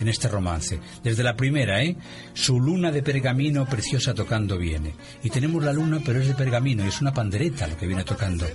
[0.00, 0.80] en este romance.
[1.02, 1.96] Desde la primera, ¿eh?
[2.34, 4.94] Su luna de pergamino preciosa tocando viene.
[5.22, 8.04] Y tenemos la luna, pero es de pergamino y es una pandereta lo que viene
[8.04, 8.46] tocando.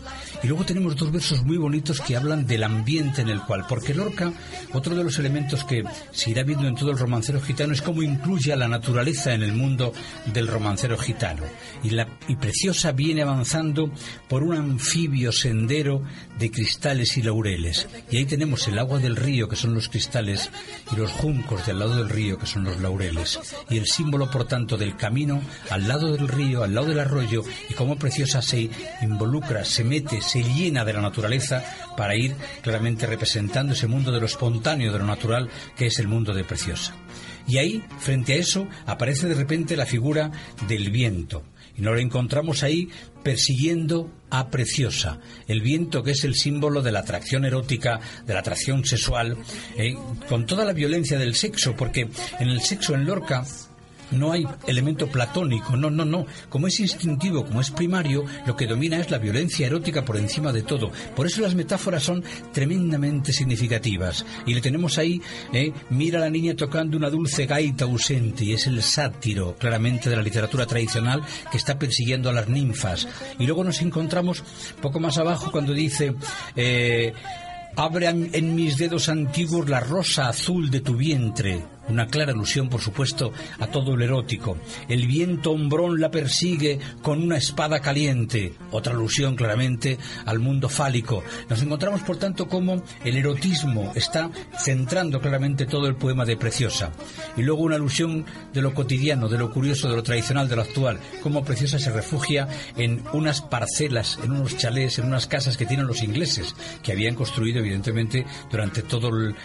[0.43, 3.93] Y luego tenemos dos versos muy bonitos que hablan del ambiente en el cual, porque
[3.93, 4.31] Lorca,
[4.73, 8.01] otro de los elementos que se irá viendo en todo el romancero gitano es cómo
[8.01, 9.93] incluye a la naturaleza en el mundo
[10.33, 11.43] del romancero gitano.
[11.83, 13.91] Y, la, y Preciosa viene avanzando
[14.27, 16.01] por un anfibio sendero
[16.39, 17.87] de cristales y laureles.
[18.11, 20.49] Y ahí tenemos el agua del río, que son los cristales,
[20.91, 23.39] y los juncos del lado del río, que son los laureles.
[23.69, 27.43] Y el símbolo, por tanto, del camino al lado del río, al lado del arroyo,
[27.69, 28.69] y cómo Preciosa se
[29.01, 31.63] involucra, se mete, se llena de la naturaleza
[31.95, 36.07] para ir claramente representando ese mundo de lo espontáneo, de lo natural, que es el
[36.07, 36.93] mundo de Preciosa.
[37.47, 40.31] Y ahí, frente a eso, aparece de repente la figura
[40.67, 41.43] del viento.
[41.77, 42.89] Y nos lo encontramos ahí
[43.23, 48.39] persiguiendo a Preciosa, el viento que es el símbolo de la atracción erótica, de la
[48.39, 49.37] atracción sexual,
[49.77, 49.95] eh,
[50.29, 53.45] con toda la violencia del sexo, porque en el sexo en Lorca
[54.11, 56.25] no hay elemento platónico, no, no, no.
[56.49, 60.51] Como es instintivo, como es primario, lo que domina es la violencia erótica por encima
[60.51, 60.91] de todo.
[61.15, 64.25] Por eso las metáforas son tremendamente significativas.
[64.45, 65.21] Y le tenemos ahí,
[65.53, 70.09] eh, mira a la niña tocando una dulce gaita ausente, y es el sátiro, claramente,
[70.09, 73.07] de la literatura tradicional que está persiguiendo a las ninfas.
[73.39, 74.43] Y luego nos encontramos
[74.81, 76.15] poco más abajo cuando dice...
[76.55, 77.13] Eh,
[77.77, 82.81] Abre en mis dedos antiguos la rosa azul de tu vientre, una clara alusión, por
[82.81, 84.57] supuesto, a todo lo erótico.
[84.88, 91.23] El viento hombrón la persigue con una espada caliente, otra alusión claramente al mundo fálico.
[91.49, 94.29] Nos encontramos, por tanto, como el erotismo está
[94.59, 96.91] centrando claramente todo el poema de Preciosa.
[97.38, 100.61] Y luego una alusión de lo cotidiano, de lo curioso, de lo tradicional, de lo
[100.63, 105.65] actual, como Preciosa se refugia en unas parcelas, en unos chalés, en unas casas que
[105.65, 109.36] tienen los ingleses, que habían construido, evidentemente, durante todo el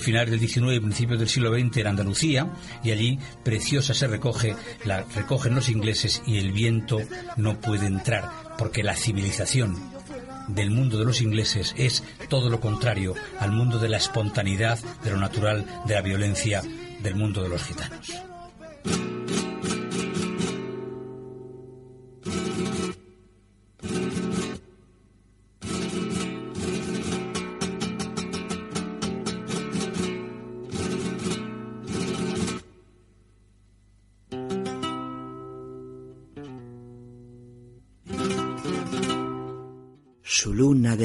[0.00, 5.02] final del XIX y principios del siglo XX Andalucía y allí Preciosa se recoge, la
[5.14, 6.98] recogen los ingleses y el viento
[7.36, 9.76] no puede entrar porque la civilización
[10.48, 15.10] del mundo de los ingleses es todo lo contrario al mundo de la espontaneidad, de
[15.10, 16.62] lo natural, de la violencia
[17.02, 18.12] del mundo de los gitanos.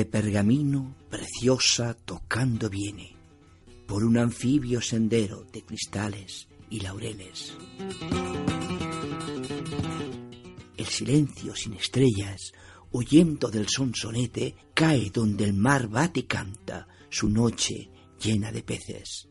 [0.06, 3.16] Pergamino preciosa tocando viene
[3.88, 7.54] por un anfibio sendero de cristales y laureles.
[10.76, 12.54] El silencio sin estrellas,
[12.92, 19.28] huyendo del sonsonete, cae donde el mar bate y canta su noche llena de peces.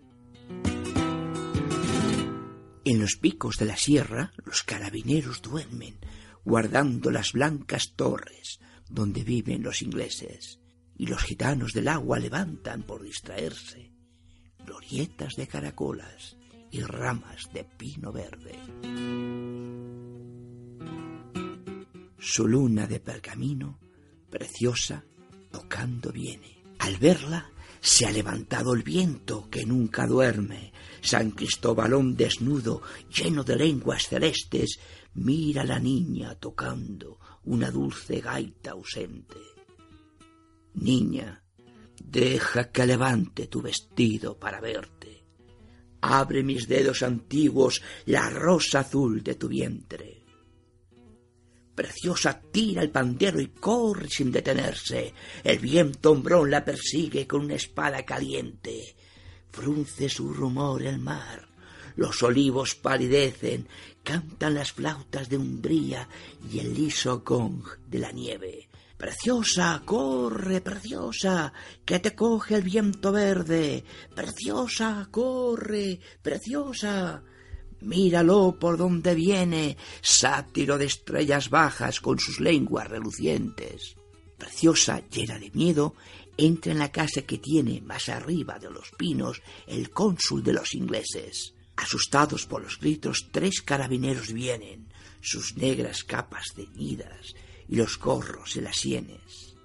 [2.84, 5.98] En los picos de la sierra los carabineros duermen,
[6.44, 10.60] guardando las blancas torres donde viven los ingleses,
[11.02, 13.90] y los gitanos del agua levantan por distraerse
[14.64, 16.36] glorietas de caracolas
[16.70, 18.56] y ramas de pino verde.
[22.20, 23.80] Su luna de pergamino,
[24.30, 25.04] preciosa,
[25.50, 26.62] tocando viene.
[26.78, 27.50] Al verla,
[27.80, 30.72] se ha levantado el viento que nunca duerme.
[31.00, 32.80] San Cristóbalón desnudo,
[33.12, 34.78] lleno de lenguas celestes,
[35.14, 39.51] mira a la niña tocando una dulce gaita ausente.
[40.74, 41.42] Niña,
[42.02, 45.24] deja que levante tu vestido para verte.
[46.00, 50.22] Abre mis dedos antiguos la rosa azul de tu vientre.
[51.74, 55.14] Preciosa tira el pandero y corre sin detenerse.
[55.42, 58.94] El viento hombrón la persigue con una espada caliente.
[59.50, 61.52] Frunce su rumor el mar
[61.96, 63.68] los olivos palidecen,
[64.02, 66.08] cantan las flautas de umbría
[66.50, 68.68] y el liso gong de la nieve.
[69.02, 71.52] Preciosa, corre, preciosa,
[71.84, 73.82] que te coge el viento verde.
[74.14, 77.20] Preciosa, corre, preciosa.
[77.80, 83.96] Míralo por donde viene, sátiro de estrellas bajas con sus lenguas relucientes.
[84.38, 85.96] Preciosa, llena de miedo,
[86.36, 90.74] entra en la casa que tiene más arriba de los pinos el cónsul de los
[90.76, 91.54] ingleses.
[91.74, 97.34] Asustados por los gritos, tres carabineros vienen, sus negras capas ceñidas
[97.68, 99.56] y los gorros en las sienes.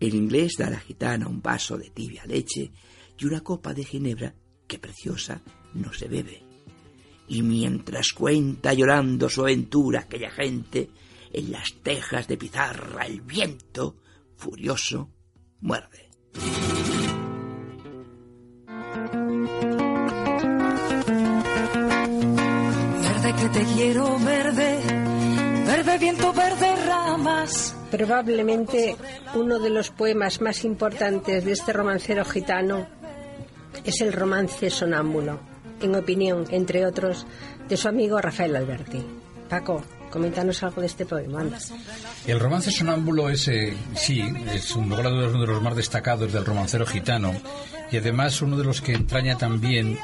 [0.00, 2.72] El inglés da a la gitana un vaso de tibia leche
[3.18, 4.34] y una copa de ginebra
[4.66, 5.42] que preciosa
[5.74, 6.42] no se bebe.
[7.28, 10.90] Y mientras cuenta llorando su aventura aquella gente,
[11.32, 13.96] en las tejas de pizarra el viento,
[14.36, 15.10] furioso,
[15.60, 16.10] muerde.
[23.54, 25.03] te quiero verde,
[25.98, 27.76] viento, verde ramas.
[27.90, 28.96] Probablemente
[29.34, 32.86] uno de los poemas más importantes de este romancero gitano
[33.84, 35.38] es el romance sonámbulo,
[35.80, 37.26] en opinión, entre otros,
[37.68, 39.04] de su amigo Rafael Alberti.
[39.48, 41.44] Paco, coméntanos algo de este poema.
[42.26, 44.22] El romance sonámbulo es, eh, sí,
[44.52, 47.34] es uno de los más destacados del romancero gitano
[47.90, 49.98] y además uno de los que entraña también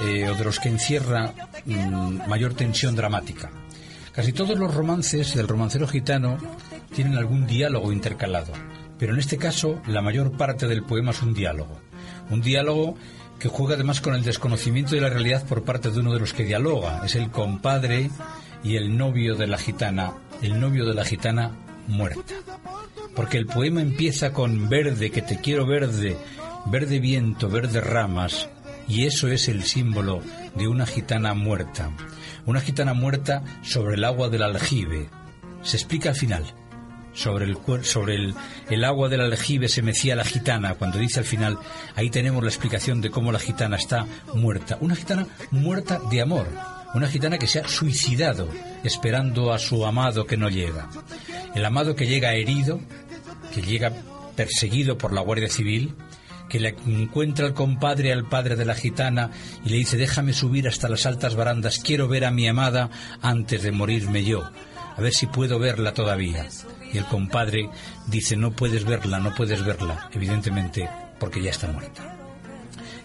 [0.00, 1.32] eh, o de los que encierra
[1.66, 3.50] mm, mayor tensión dramática.
[4.12, 6.36] Casi todos los romances del romancero gitano
[6.94, 8.52] tienen algún diálogo intercalado,
[8.98, 11.80] pero en este caso la mayor parte del poema es un diálogo.
[12.28, 12.94] Un diálogo
[13.38, 16.34] que juega además con el desconocimiento de la realidad por parte de uno de los
[16.34, 17.00] que dialoga.
[17.04, 18.10] Es el compadre
[18.62, 21.50] y el novio de la gitana, el novio de la gitana
[21.88, 22.34] muerta.
[23.16, 26.16] Porque el poema empieza con verde, que te quiero verde,
[26.66, 28.48] verde viento, verde ramas,
[28.86, 30.22] y eso es el símbolo
[30.54, 31.90] de una gitana muerta.
[32.44, 35.08] Una gitana muerta sobre el agua del aljibe.
[35.62, 36.44] Se explica al final.
[37.14, 38.34] Sobre el, sobre el,
[38.70, 40.74] el agua del aljibe se mecía la gitana.
[40.74, 41.58] Cuando dice al final,
[41.94, 44.78] ahí tenemos la explicación de cómo la gitana está muerta.
[44.80, 46.48] Una gitana muerta de amor.
[46.94, 48.48] Una gitana que se ha suicidado
[48.82, 50.88] esperando a su amado que no llega.
[51.54, 52.80] El amado que llega herido,
[53.54, 53.92] que llega
[54.36, 55.94] perseguido por la Guardia Civil,
[56.52, 59.30] que le encuentra el compadre al padre de la gitana
[59.64, 62.90] y le dice déjame subir hasta las altas barandas, quiero ver a mi amada
[63.22, 64.50] antes de morirme yo,
[64.94, 66.46] a ver si puedo verla todavía.
[66.92, 67.70] Y el compadre
[68.06, 72.18] dice no puedes verla, no puedes verla, evidentemente porque ya está muerta.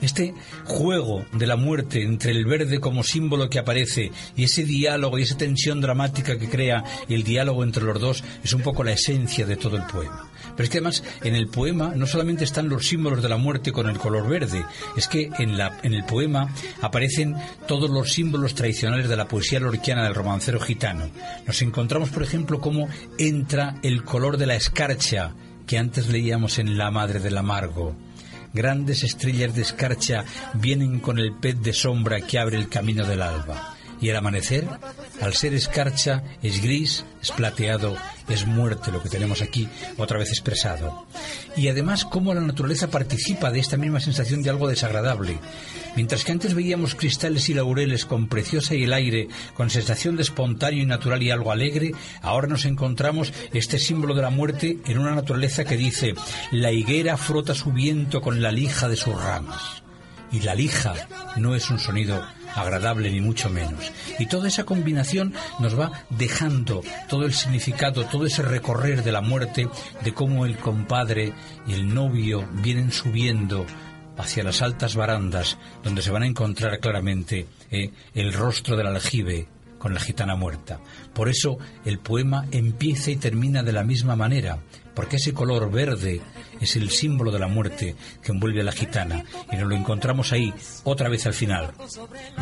[0.01, 0.33] Este
[0.65, 5.21] juego de la muerte entre el verde como símbolo que aparece y ese diálogo y
[5.21, 9.45] esa tensión dramática que crea el diálogo entre los dos es un poco la esencia
[9.45, 10.26] de todo el poema.
[10.57, 13.71] Pero es que además en el poema no solamente están los símbolos de la muerte
[13.71, 14.65] con el color verde,
[14.97, 17.35] es que en, la, en el poema aparecen
[17.67, 21.09] todos los símbolos tradicionales de la poesía lorquiana del romancero gitano.
[21.45, 25.33] Nos encontramos, por ejemplo, cómo entra el color de la escarcha
[25.65, 27.95] que antes leíamos en La Madre del Amargo
[28.57, 33.21] Grandes estrellas de escarcha vienen con el pez de sombra que abre el camino del
[33.21, 33.76] alba.
[33.99, 34.67] Y el amanecer,
[35.21, 37.95] al ser escarcha, es gris, es plateado,
[38.29, 39.67] es muerte lo que tenemos aquí
[39.97, 41.07] otra vez expresado.
[41.55, 45.39] Y además cómo la naturaleza participa de esta misma sensación de algo desagradable.
[45.95, 50.21] Mientras que antes veíamos cristales y laureles con preciosa y el aire, con sensación de
[50.21, 51.91] espontáneo y natural y algo alegre,
[52.21, 56.13] ahora nos encontramos este símbolo de la muerte en una naturaleza que dice,
[56.51, 59.86] la higuera frota su viento con la lija de sus ramas.
[60.31, 60.93] Y la lija
[61.37, 62.21] no es un sonido
[62.55, 63.91] agradable ni mucho menos.
[64.19, 69.21] Y toda esa combinación nos va dejando todo el significado, todo ese recorrer de la
[69.21, 69.69] muerte,
[70.03, 71.33] de cómo el compadre
[71.67, 73.65] y el novio vienen subiendo
[74.17, 79.47] hacia las altas barandas donde se van a encontrar claramente eh, el rostro del aljibe
[79.77, 80.79] con la gitana muerta.
[81.13, 84.59] Por eso el poema empieza y termina de la misma manera,
[84.97, 86.19] porque ese color verde
[86.59, 90.33] es el símbolo de la muerte que envuelve a la gitana y nos lo encontramos
[90.33, 90.51] ahí
[90.85, 91.71] otra vez al final.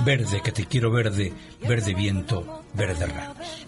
[0.06, 1.34] Verde, que te quiero verde,
[1.68, 3.68] verde viento, verde ramas.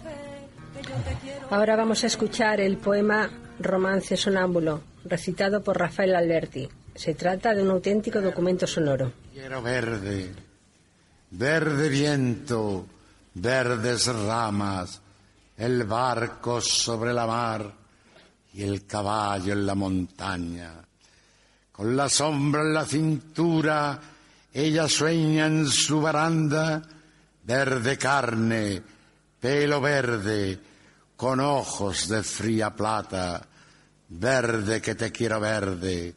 [1.50, 3.30] Ahora vamos a escuchar el poema
[3.60, 6.66] Romance Sonámbulo, recitado por Rafael Alberti.
[6.94, 9.12] Se trata de un auténtico documento sonoro.
[9.34, 10.32] Quiero verde,
[11.32, 12.86] verde viento,
[13.34, 15.02] verdes ramas,
[15.58, 17.78] el barco sobre la mar
[18.62, 20.72] el caballo en la montaña.
[21.72, 24.00] Con la sombra en la cintura,
[24.52, 26.82] ella sueña en su baranda,
[27.44, 28.82] verde carne,
[29.40, 30.60] pelo verde,
[31.16, 33.46] con ojos de fría plata,
[34.08, 36.14] verde que te quiero verde.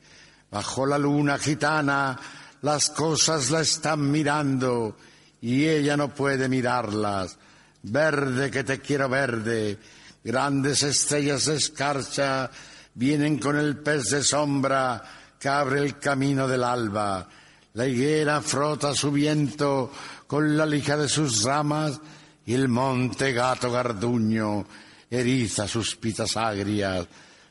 [0.50, 2.18] Bajo la luna gitana,
[2.62, 4.98] las cosas la están mirando
[5.42, 7.38] y ella no puede mirarlas.
[7.84, 9.80] Verde que te quiero verde,
[10.24, 12.52] Grandes estrellas de escarcha
[12.94, 15.04] vienen con el pez de sombra
[15.40, 17.28] que abre el camino del alba.
[17.74, 19.92] La higuera frota su viento
[20.28, 22.00] con la lija de sus ramas
[22.46, 24.66] y el monte gato garduño
[25.10, 27.08] eriza sus pitas agrias.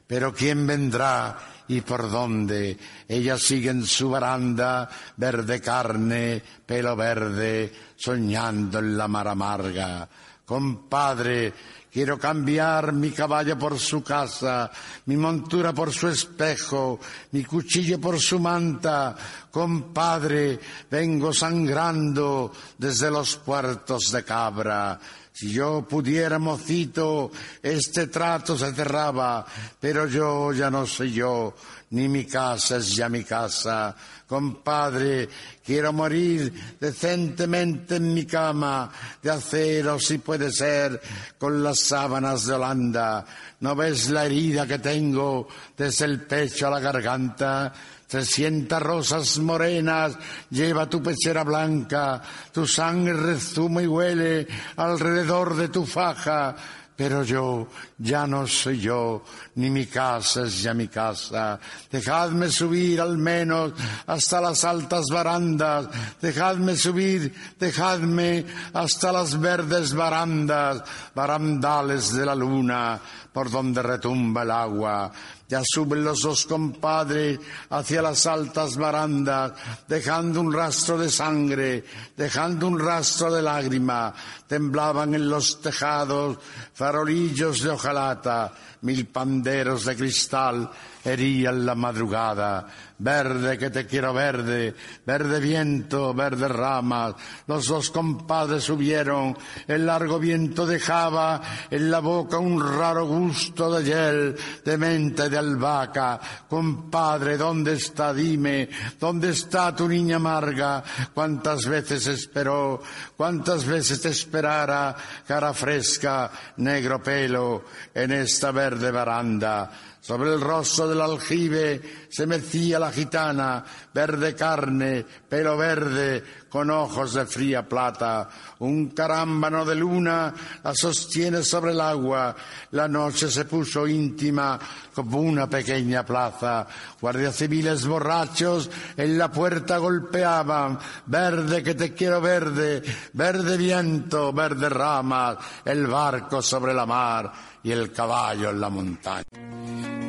[0.06, 2.76] Pero ¿quién vendrá y por dónde?
[3.08, 10.08] Ella sigue en su baranda, verde carne, pelo verde, soñando en la mar amarga.
[10.44, 11.52] Compadre,
[11.92, 14.70] Quiero cambiar mi caballo por su casa,
[15.06, 17.00] mi montura por su espejo,
[17.32, 19.16] mi cuchillo por su manta.
[19.50, 25.00] Compadre, vengo sangrando desde los puertos de Cabra.
[25.32, 27.32] Si yo pudiera, mocito,
[27.62, 29.44] este trato se cerraba,
[29.80, 31.54] pero yo ya no soy yo,
[31.90, 33.96] ni mi casa es ya mi casa.
[34.30, 35.28] Compadre,
[35.64, 38.88] quiero morir decentemente en mi cama,
[39.20, 41.00] de acero si puede ser,
[41.36, 43.26] con las sábanas de Holanda.
[43.58, 47.72] ¿No ves la herida que tengo desde el pecho a la garganta?
[48.06, 50.16] Trescientas rosas morenas
[50.50, 52.22] lleva tu pechera blanca,
[52.52, 56.54] tu sangre rezuma y huele alrededor de tu faja
[57.00, 59.24] pero yo ya no soy yo,
[59.54, 61.58] ni mi casa es ya mi casa.
[61.90, 63.72] Dejadme subir al menos
[64.06, 65.88] hasta las altas barandas,
[66.20, 68.44] dejadme subir, dejadme
[68.74, 70.82] hasta las verdes barandas,
[71.14, 73.00] barandales de la luna,
[73.32, 75.12] por donde retumba el agua.
[75.48, 79.52] Ya suben los dos compadres hacia las altas barandas,
[79.88, 81.84] dejando un rastro de sangre,
[82.16, 84.14] dejando un rastro de lágrima.
[84.46, 86.38] Temblaban en los tejados
[86.72, 88.52] farolillos de hojalata,
[88.82, 90.70] mil panderos de cristal
[91.04, 92.66] herían la madrugada.
[92.98, 94.74] Verde que te quiero verde,
[95.06, 97.14] verde viento, verde ramas.
[97.46, 103.84] Los dos compadres subieron, el largo viento dejaba en la boca un raro gusto de
[103.84, 106.20] hiel, de menta y de albahaca.
[106.48, 108.12] Compadre, ¿dónde está?
[108.12, 108.68] Dime,
[108.98, 110.84] ¿dónde está tu niña amarga?
[111.14, 112.82] ¿Cuántas veces esperó?
[113.16, 114.94] ¿Cuántas veces te esperara?
[115.26, 117.64] Cara fresca, negro pelo,
[117.94, 119.70] en esta verde baranda.
[120.00, 123.62] Sobre el rostro del aljibe se mecía la gitana,
[123.92, 128.28] verde carne, pelo verde, con ojos de fría plata.
[128.60, 130.32] Un carámbano de luna
[130.64, 132.34] la sostiene sobre el agua.
[132.70, 134.58] La noche se puso íntima
[134.94, 136.66] como una pequeña plaza.
[136.98, 140.78] Guardias civiles borrachos en la puerta golpeaban.
[141.06, 147.70] Verde que te quiero verde, verde viento, verde ramas, el barco sobre la mar y
[147.70, 149.24] el caballo en la montaña.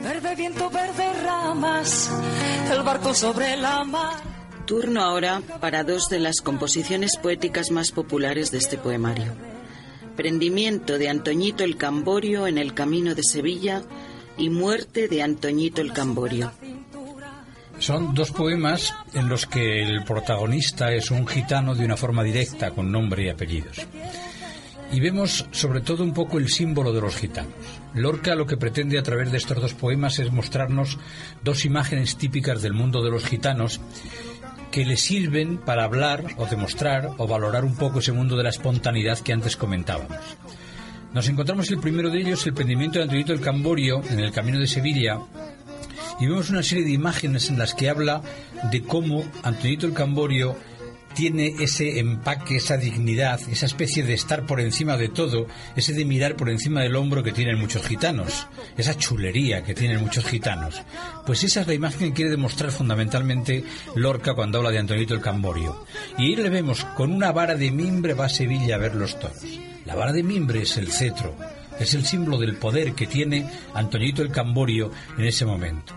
[0.04, 2.12] Verde viento, verde ramas,
[2.72, 4.32] el barco sobre la mar.
[4.66, 9.34] Turno ahora para dos de las composiciones poéticas más populares de este poemario.
[10.16, 13.82] Prendimiento de Antoñito el Camborio en el camino de Sevilla
[14.38, 16.52] y muerte de Antoñito el Camborio.
[17.80, 22.72] Son dos poemas en los que el protagonista es un gitano de una forma directa,
[22.72, 23.78] con nombre y apellidos.
[24.92, 27.54] Y vemos sobre todo un poco el símbolo de los gitanos.
[27.94, 30.98] Lorca lo que pretende a través de estos dos poemas es mostrarnos
[31.44, 33.80] dos imágenes típicas del mundo de los gitanos
[34.72, 38.50] que le sirven para hablar o demostrar o valorar un poco ese mundo de la
[38.50, 40.18] espontaneidad que antes comentábamos.
[41.14, 44.60] Nos encontramos el primero de ellos, el prendimiento de Antonito el Camborio, en el camino
[44.60, 45.20] de Sevilla,
[46.22, 48.22] y vemos una serie de imágenes en las que habla
[48.72, 50.56] de cómo Antonito el Camborio
[51.14, 56.06] tiene ese empaque, esa dignidad, esa especie de estar por encima de todo, ese de
[56.06, 58.48] mirar por encima del hombro que tienen muchos gitanos,
[58.78, 60.82] esa chulería que tienen muchos gitanos.
[61.26, 63.64] Pues esa es la imagen que quiere demostrar fundamentalmente
[63.96, 65.86] Lorca cuando habla de Antonito el Camborio.
[66.18, 69.20] Y ahí le vemos con una vara de mimbre va a Sevilla a ver los
[69.20, 69.44] toros.
[69.86, 71.36] La vara de mimbre es el cetro,
[71.80, 75.94] es el símbolo del poder que tiene Antonito el Camborio en ese momento.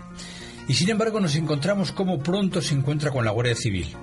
[0.67, 3.95] Y sin embargo nos encontramos como pronto se encuentra con la Guardia Civil.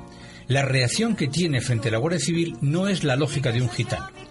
[0.49, 3.71] La reacción que tiene frente a la Guardia Civil no es la lógica de un
[3.71, 4.22] gitano.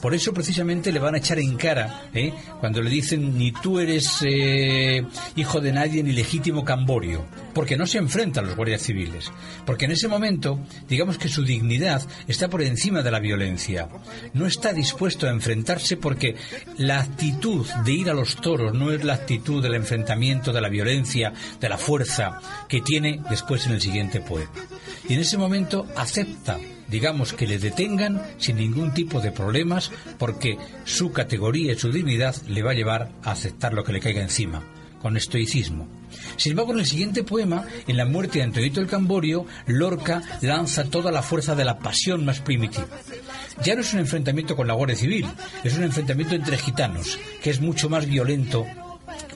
[0.00, 2.32] Por eso precisamente le van a echar en cara, ¿eh?
[2.58, 5.02] cuando le dicen ni tú eres eh,
[5.36, 9.30] hijo de nadie ni legítimo camborio, porque no se enfrenta a los guardias civiles,
[9.66, 13.88] porque en ese momento, digamos que su dignidad está por encima de la violencia,
[14.32, 16.34] no está dispuesto a enfrentarse porque
[16.78, 20.68] la actitud de ir a los toros no es la actitud del enfrentamiento, de la
[20.68, 24.50] violencia, de la fuerza que tiene después en el siguiente poema.
[25.08, 26.58] Y en ese momento acepta
[26.90, 32.34] digamos que le detengan sin ningún tipo de problemas porque su categoría y su dignidad
[32.48, 34.62] le va a llevar a aceptar lo que le caiga encima,
[35.00, 35.88] con estoicismo.
[36.36, 40.84] Sin embargo, en el siguiente poema, en la muerte de Antonito el Camborio, Lorca lanza
[40.84, 42.86] toda la fuerza de la pasión más primitiva.
[43.62, 45.26] Ya no es un enfrentamiento con la Guardia Civil,
[45.62, 48.66] es un enfrentamiento entre gitanos, que es mucho más violento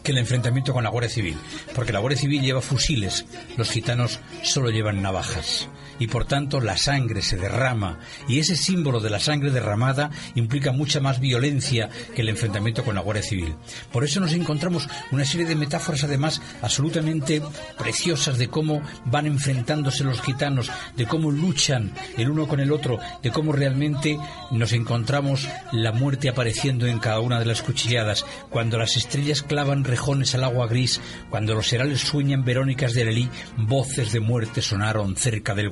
[0.03, 1.37] que el enfrentamiento con la Guardia Civil,
[1.75, 3.25] porque la Guardia Civil lleva fusiles,
[3.57, 5.69] los gitanos solo llevan navajas
[5.99, 7.99] y por tanto la sangre se derrama.
[8.29, 12.95] Y ese símbolo de la sangre derramada implica mucha más violencia que el enfrentamiento con
[12.95, 13.55] la Guardia Civil.
[13.93, 17.43] Por eso nos encontramos una serie de metáforas además absolutamente
[17.79, 22.99] preciosas de cómo van enfrentándose los gitanos, de cómo luchan el uno con el otro,
[23.23, 24.19] de cómo realmente
[24.51, 29.85] nos encontramos la muerte apareciendo en cada una de las cuchilladas, cuando las estrellas clavan
[29.85, 35.17] rejones al agua gris, cuando los herales sueñan verónicas de Lelí, voces de muerte sonaron
[35.17, 35.71] cerca del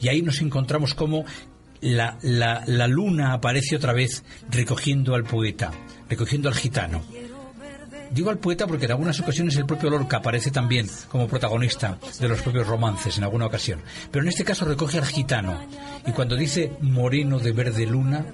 [0.00, 1.24] Y ahí nos encontramos como
[1.80, 5.70] la, la, la luna aparece otra vez recogiendo al poeta,
[6.08, 7.02] recogiendo al gitano.
[8.10, 12.28] Digo al poeta porque en algunas ocasiones el propio Lorca aparece también como protagonista de
[12.28, 13.80] los propios romances en alguna ocasión.
[14.10, 15.60] Pero en este caso recoge al gitano.
[16.06, 18.24] Y cuando dice moreno de verde luna,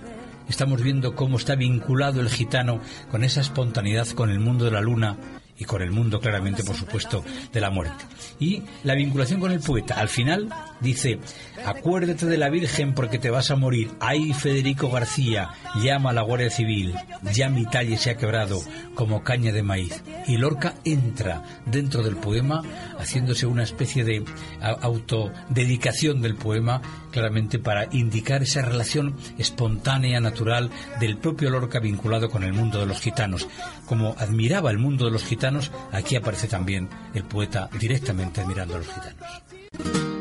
[0.48, 4.80] estamos viendo cómo está vinculado el gitano con esa espontaneidad con el mundo de la
[4.80, 5.16] luna
[5.64, 8.04] y con el mundo claramente, por supuesto, de la muerte.
[8.38, 10.48] Y la vinculación con el poeta, al final
[10.80, 11.18] dice,
[11.64, 13.90] acuérdate de la Virgen porque te vas a morir.
[14.00, 15.50] Ay, Federico García,
[15.82, 16.94] llama a la Guardia Civil,
[17.32, 18.60] ya mi talle se ha quebrado
[18.94, 20.02] como caña de maíz.
[20.26, 22.62] Y Lorca entra dentro del poema
[22.98, 24.24] haciéndose una especie de
[24.60, 26.82] autodedicación del poema
[27.14, 32.86] claramente para indicar esa relación espontánea, natural del propio Lorca vinculado con el mundo de
[32.86, 33.46] los gitanos.
[33.86, 38.78] Como admiraba el mundo de los gitanos, aquí aparece también el poeta directamente admirando a
[38.78, 40.13] los gitanos.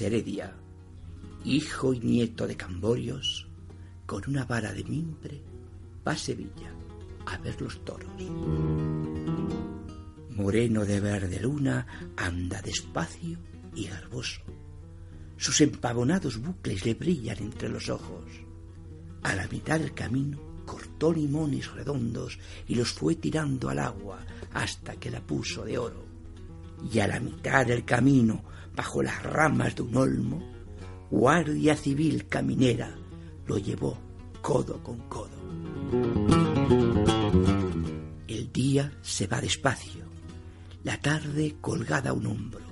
[0.00, 0.54] Heredia,
[1.44, 3.48] hijo y nieto de Camborios,
[4.04, 5.42] con una vara de mimbre,
[6.06, 6.72] va a Sevilla
[7.26, 8.10] a ver los toros.
[10.30, 11.86] Moreno de verde luna,
[12.16, 13.38] anda despacio
[13.74, 14.42] y garboso.
[15.36, 18.24] Sus empavonados bucles le brillan entre los ojos.
[19.22, 24.18] A la mitad del camino cortó limones redondos y los fue tirando al agua
[24.52, 26.04] hasta que la puso de oro.
[26.92, 28.44] Y a la mitad del camino
[28.76, 30.42] bajo las ramas de un olmo,
[31.10, 32.94] guardia civil caminera
[33.46, 33.98] lo llevó
[34.42, 35.36] codo con codo.
[38.28, 40.04] El día se va despacio,
[40.84, 42.64] la tarde colgada a un hombro,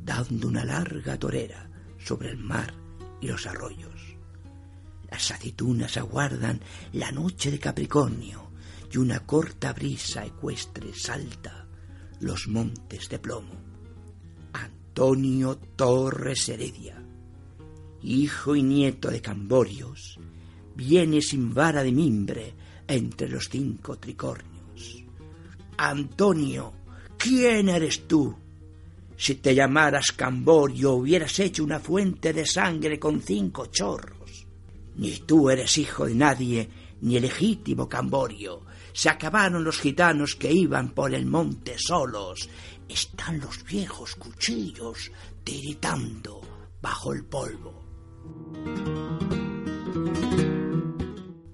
[0.00, 2.74] dando una larga torera sobre el mar
[3.20, 4.16] y los arroyos.
[5.10, 6.60] Las aceitunas aguardan
[6.92, 8.50] la noche de Capricornio
[8.92, 11.66] y una corta brisa ecuestre salta
[12.20, 13.65] los montes de plomo.
[14.96, 16.96] Antonio Torres Heredia,
[18.02, 20.18] hijo y nieto de Camborios,
[20.74, 22.54] viene sin vara de mimbre
[22.88, 25.04] entre los cinco tricornios.
[25.76, 26.72] Antonio,
[27.18, 28.34] ¿quién eres tú?
[29.18, 34.46] Si te llamaras Camborio hubieras hecho una fuente de sangre con cinco chorros.
[34.96, 36.70] Ni tú eres hijo de nadie,
[37.02, 38.62] ni legítimo Camborio.
[38.94, 42.48] Se acabaron los gitanos que iban por el monte solos
[42.88, 45.10] están los viejos cuchillos
[45.44, 46.40] tiritando
[46.80, 47.84] bajo el polvo.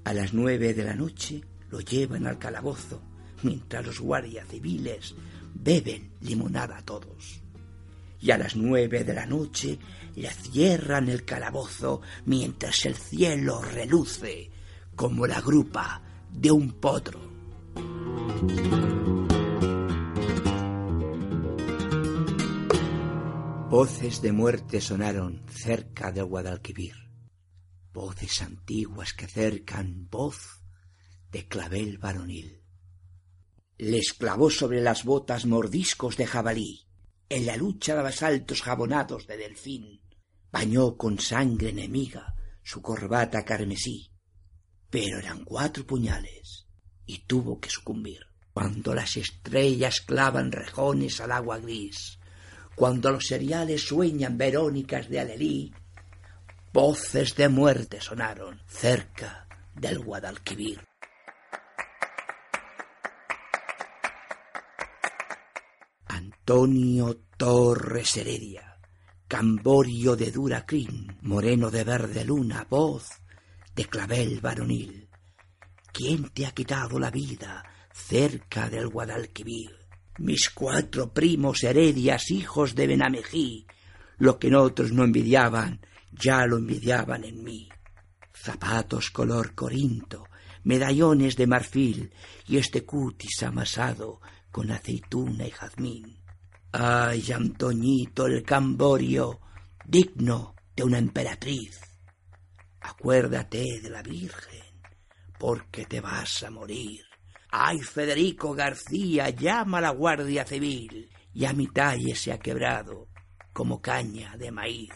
[0.05, 3.03] A las nueve de la noche lo llevan al calabozo,
[3.43, 5.15] mientras los guardias civiles
[5.55, 7.41] beben limonada a todos.
[8.21, 9.79] Y a las nueve de la noche
[10.15, 14.51] le cierran el calabozo mientras el cielo reluce
[14.95, 17.21] como la grupa de un potro.
[23.73, 26.93] Voces de muerte sonaron cerca del Guadalquivir.
[27.95, 30.61] Voces antiguas que cercan voz
[31.31, 32.63] de clavel varonil.
[33.79, 36.87] Les clavó sobre las botas mordiscos de jabalí.
[37.31, 40.03] En la lucha de basaltos jabonados de delfín.
[40.51, 44.13] Bañó con sangre enemiga su corbata carmesí.
[44.91, 46.67] Pero eran cuatro puñales
[47.07, 48.21] y tuvo que sucumbir.
[48.53, 52.19] Cuando las estrellas clavan rejones al agua gris,
[52.75, 55.73] cuando los seriales sueñan verónicas de Alelí,
[56.73, 60.81] voces de muerte sonaron cerca del Guadalquivir.
[66.07, 68.79] Antonio Torres Heredia,
[69.29, 73.09] Camborio de dura crin, moreno de verde luna, voz
[73.75, 75.09] de clavel varonil.
[75.93, 79.82] ¿Quién te ha quitado la vida cerca del Guadalquivir?
[80.19, 83.67] Mis cuatro primos heredias, hijos de Benamejí,
[84.19, 87.69] lo que en otros no envidiaban, ya lo envidiaban en mí.
[88.35, 90.25] Zapatos color corinto,
[90.65, 92.13] medallones de marfil
[92.47, 96.23] y este cutis amasado con aceituna y jazmín.
[96.73, 99.41] Ay, Antoñito el Camborio,
[99.85, 101.81] digno de una emperatriz.
[102.81, 104.83] Acuérdate de la Virgen,
[105.39, 107.12] porque te vas a morir.
[107.55, 111.11] ¡Ay, Federico García, llama a la Guardia Civil!
[111.35, 113.09] Ya mi talle se ha quebrado
[113.53, 114.89] como caña de maíz.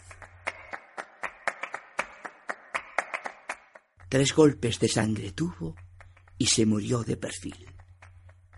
[4.09, 5.75] Tres golpes de sangre tuvo
[6.39, 7.75] y se murió de perfil.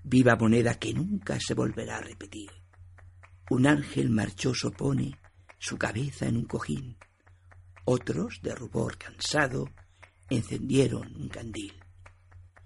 [0.05, 2.49] Viva moneda que nunca se volverá a repetir.
[3.49, 5.19] Un ángel marchoso pone
[5.57, 6.97] su cabeza en un cojín.
[7.83, 9.69] Otros, de rubor cansado,
[10.29, 11.78] encendieron un candil.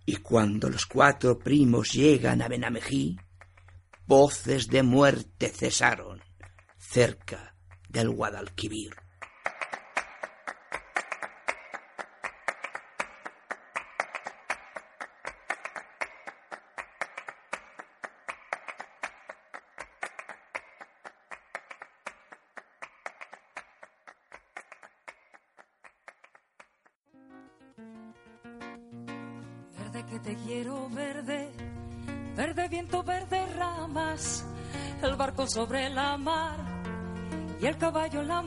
[0.06, 3.18] Y cuando los cuatro primos llegan a Benamejí,
[4.06, 6.22] voces de muerte cesaron
[6.78, 7.56] cerca
[7.88, 9.03] del Guadalquivir.
[35.56, 36.18] El la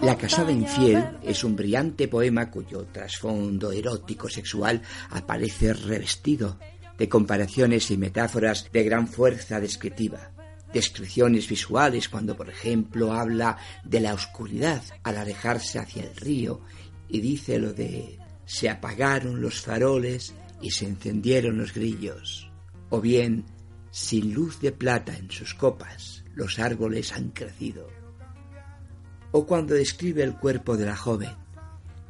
[0.02, 6.58] La casada infiel es un brillante poema cuyo trasfondo erótico sexual aparece revestido
[6.98, 10.32] de comparaciones y metáforas de gran fuerza descriptiva,
[10.72, 16.60] descripciones visuales cuando por ejemplo habla de la oscuridad al alejarse hacia el río
[17.08, 22.50] y dice lo de se apagaron los faroles y se encendieron los grillos,
[22.90, 23.44] o bien
[23.92, 27.88] sin luz de plata en sus copas los árboles han crecido
[29.32, 31.32] o cuando describe el cuerpo de la joven.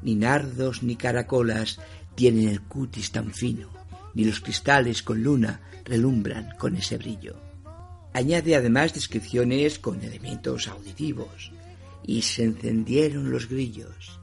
[0.02, 1.80] Ni nardos ni caracolas
[2.14, 3.68] tienen el cutis tan fino,
[4.14, 7.34] ni los cristales con luna relumbran con ese brillo.
[8.12, 11.50] Añade además descripciones con elementos auditivos,
[12.04, 14.20] y se encendieron los grillos.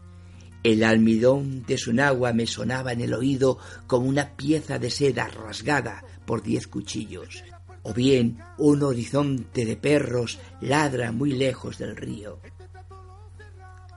[0.63, 5.27] El almidón de su nagua me sonaba en el oído como una pieza de seda
[5.27, 7.43] rasgada por diez cuchillos,
[7.83, 12.39] o bien un horizonte de perros ladra muy lejos del río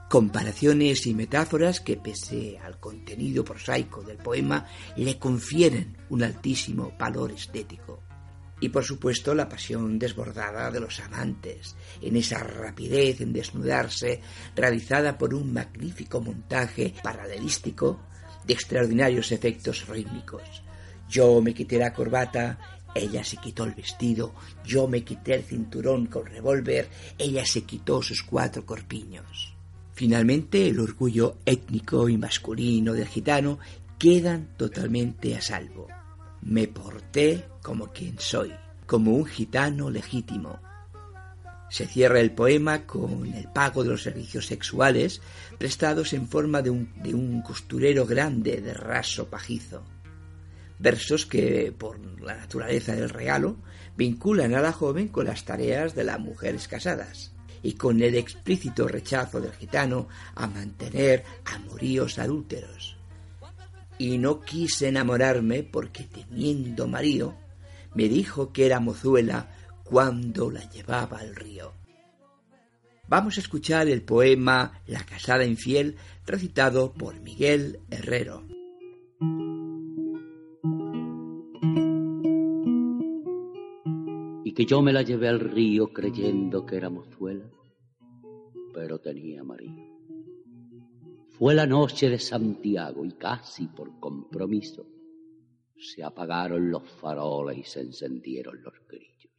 [0.07, 4.65] comparaciones y metáforas que, pese al contenido prosaico del poema,
[4.95, 8.03] le confieren un altísimo valor estético.
[8.59, 14.21] Y por supuesto la pasión desbordada de los amantes, en esa rapidez en desnudarse,
[14.55, 17.99] realizada por un magnífico montaje paralelístico
[18.45, 20.63] de extraordinarios efectos rítmicos.
[21.09, 24.33] Yo me quité la corbata, ella se quitó el vestido,
[24.65, 29.53] yo me quité el cinturón con revólver, ella se quitó sus cuatro corpiños.
[29.93, 33.57] Finalmente, el orgullo étnico y masculino del gitano
[33.97, 35.87] quedan totalmente a salvo.
[36.41, 38.53] Me porté como quien soy,
[38.85, 40.59] como un gitano legítimo.
[41.69, 45.21] Se cierra el poema con el pago de los servicios sexuales
[45.57, 49.83] prestados en forma de un, de un costurero grande de raso pajizo.
[50.79, 53.57] Versos que, por la naturaleza del regalo,
[53.95, 58.87] vinculan a la joven con las tareas de las mujeres casadas y con el explícito
[58.87, 62.97] rechazo del gitano a mantener amoríos adúlteros.
[63.97, 67.35] Y no quise enamorarme porque teniendo marido,
[67.95, 69.49] me dijo que era mozuela
[69.83, 71.73] cuando la llevaba al río.
[73.07, 78.56] Vamos a escuchar el poema La casada infiel recitado por Miguel Herrero.
[84.57, 87.47] Que yo me la llevé al río creyendo que era mozuela,
[88.73, 89.99] pero tenía marido.
[91.29, 94.87] Fue la noche de Santiago y casi por compromiso
[95.77, 99.31] se apagaron los faroles y se encendieron los grillos.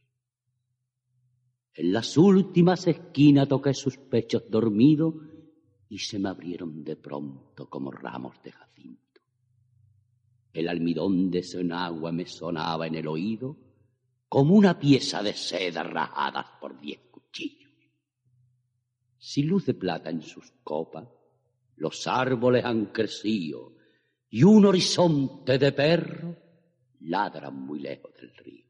[1.73, 5.15] En las últimas esquinas toqué sus pechos dormidos
[5.89, 9.19] y se me abrieron de pronto como ramos de jacinto.
[10.53, 13.68] El almidón de su agua me sonaba en el oído
[14.29, 17.71] como una pieza de seda rajada por diez cuchillos.
[19.17, 21.07] Sin luz de plata en sus copas,
[21.77, 23.73] los árboles han crecido
[24.29, 26.37] y un horizonte de perro
[27.01, 28.67] ladra muy lejos del río.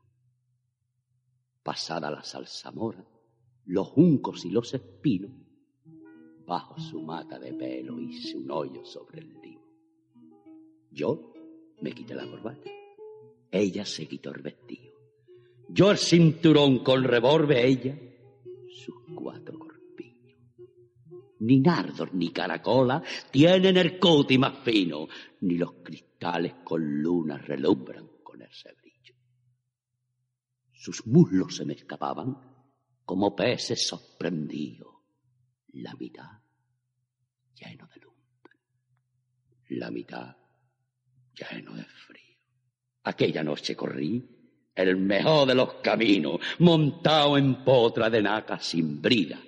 [1.61, 3.05] Pasada la salsamora,
[3.65, 5.31] los juncos y los espinos,
[6.45, 9.67] bajo su mata de pelo hice un hoyo sobre el limo.
[10.89, 11.33] Yo
[11.81, 12.71] me quité la corbata,
[13.51, 14.88] ella se quitó el vestido.
[15.71, 17.95] Yo el cinturón con revolve ella,
[18.69, 20.39] sus cuatro corpiños.
[21.41, 25.07] Ni nardos ni caracola tienen el coti más fino,
[25.41, 29.13] ni los cristales con luna relumbran con ese brillo.
[30.73, 32.35] Sus muslos se me escapaban
[33.05, 34.95] como peces sorprendidos,
[35.73, 36.31] la mitad
[37.53, 38.57] lleno de lumbre,
[39.69, 40.35] la mitad
[41.33, 42.37] lleno de frío.
[43.03, 44.38] Aquella noche corrí
[44.75, 49.39] el mejor de los caminos, montado en potra de naca sin brida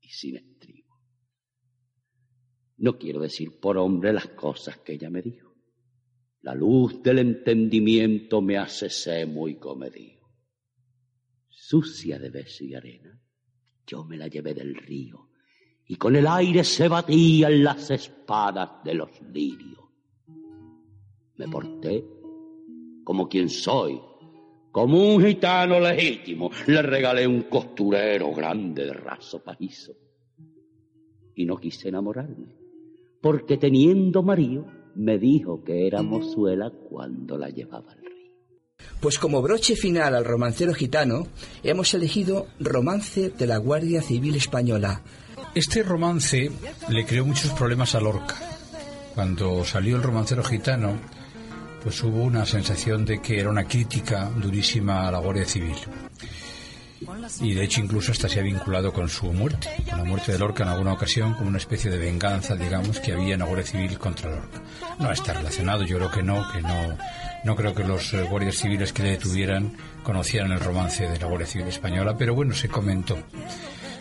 [0.00, 1.00] y sin estribo.
[2.78, 5.54] No quiero decir por hombre las cosas que ella me dijo.
[6.42, 10.20] La luz del entendimiento me hace ser muy comedido.
[11.48, 13.20] Sucia de beso y arena,
[13.86, 15.30] yo me la llevé del río
[15.90, 19.80] y con el aire se batían las espadas de los lirios.
[21.36, 22.04] Me porté
[23.02, 24.00] como quien soy,
[24.70, 29.92] como un gitano legítimo, le regalé un costurero grande de raso pajizo.
[31.34, 32.54] Y no quise enamorarme,
[33.20, 38.10] porque teniendo marido, me dijo que era mozuela cuando la llevaba al río.
[39.00, 41.26] Pues como broche final al romancero gitano,
[41.62, 45.02] hemos elegido Romance de la Guardia Civil Española.
[45.54, 46.50] Este romance
[46.88, 48.36] le creó muchos problemas a Lorca.
[49.14, 50.98] Cuando salió el romancero gitano,
[51.82, 55.74] pues hubo una sensación de que era una crítica durísima a la Guardia Civil.
[57.40, 60.38] y de hecho incluso hasta se ha vinculado con su muerte, con la muerte de
[60.38, 63.66] Lorca en alguna ocasión, como una especie de venganza, digamos, que había en la Guardia
[63.66, 64.60] Civil contra Lorca.
[64.98, 66.98] No está relacionado, yo creo que no, que no,
[67.44, 71.26] no creo que los eh, guardias civiles que le detuvieran conocieran el romance de la
[71.26, 73.18] Guardia Civil española, pero bueno, se comentó.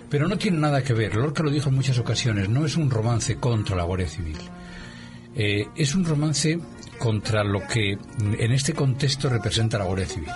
[0.10, 2.90] Pero no tiene nada que ver, Lorca lo dijo en muchas ocasiones, no es un
[2.90, 4.38] romance contra la Guardia Civil.
[5.36, 6.60] Eh, es un romance
[7.00, 10.30] contra lo que en este contexto representa la Guardia Civil.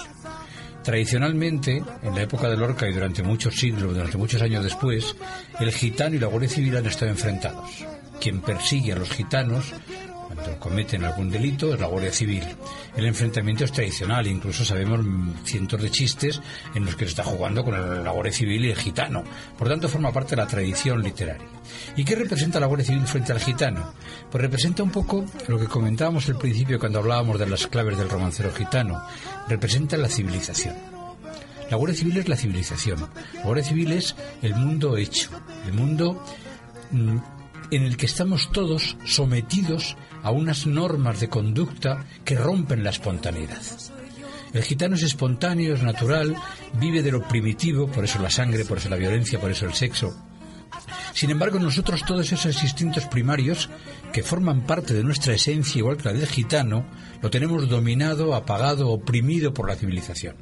[0.84, 5.16] Tradicionalmente, en la época de Lorca y durante muchos siglos, durante muchos años después,
[5.59, 7.86] el gitano y la Guardia Civil han estado enfrentados.
[8.20, 9.74] Quien persigue a los gitanos
[10.36, 12.43] cuando cometen algún delito es la Guardia Civil.
[12.95, 14.99] El enfrentamiento es tradicional, incluso sabemos
[15.43, 16.41] cientos de chistes
[16.73, 19.23] en los que se está jugando con la Guardia Civil y el gitano.
[19.57, 21.47] Por tanto, forma parte de la tradición literaria.
[21.95, 23.93] ¿Y qué representa la Guardia Civil frente al gitano?
[24.31, 28.09] Pues representa un poco lo que comentábamos al principio cuando hablábamos de las claves del
[28.09, 29.03] romancero gitano.
[29.47, 30.75] Representa la civilización.
[31.69, 33.09] La Guardia Civil es la civilización.
[33.36, 35.29] La Guardia Civil es el mundo hecho,
[35.65, 36.23] el mundo
[36.91, 37.17] mm,
[37.71, 43.61] en el que estamos todos sometidos a unas normas de conducta que rompen la espontaneidad.
[44.53, 46.36] El gitano es espontáneo, es natural,
[46.80, 49.74] vive de lo primitivo, por eso la sangre, por eso la violencia, por eso el
[49.74, 50.15] sexo.
[51.13, 53.69] Sin embargo, nosotros todos esos instintos primarios,
[54.11, 56.86] que forman parte de nuestra esencia igual que la del gitano,
[57.21, 60.36] lo tenemos dominado, apagado, oprimido por la civilización.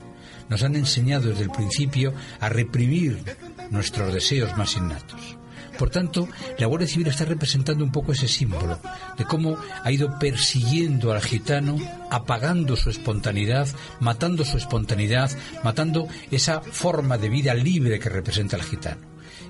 [0.50, 3.24] Nos han enseñado desde el principio a reprimir
[3.70, 5.41] nuestros deseos más innatos.
[5.78, 8.80] Por tanto, la Guardia Civil está representando un poco ese símbolo
[9.18, 11.78] de cómo ha ido persiguiendo al gitano,
[12.10, 13.68] apagando su espontaneidad,
[14.00, 15.32] matando su espontaneidad,
[15.64, 19.02] matando esa forma de vida libre que representa al gitano.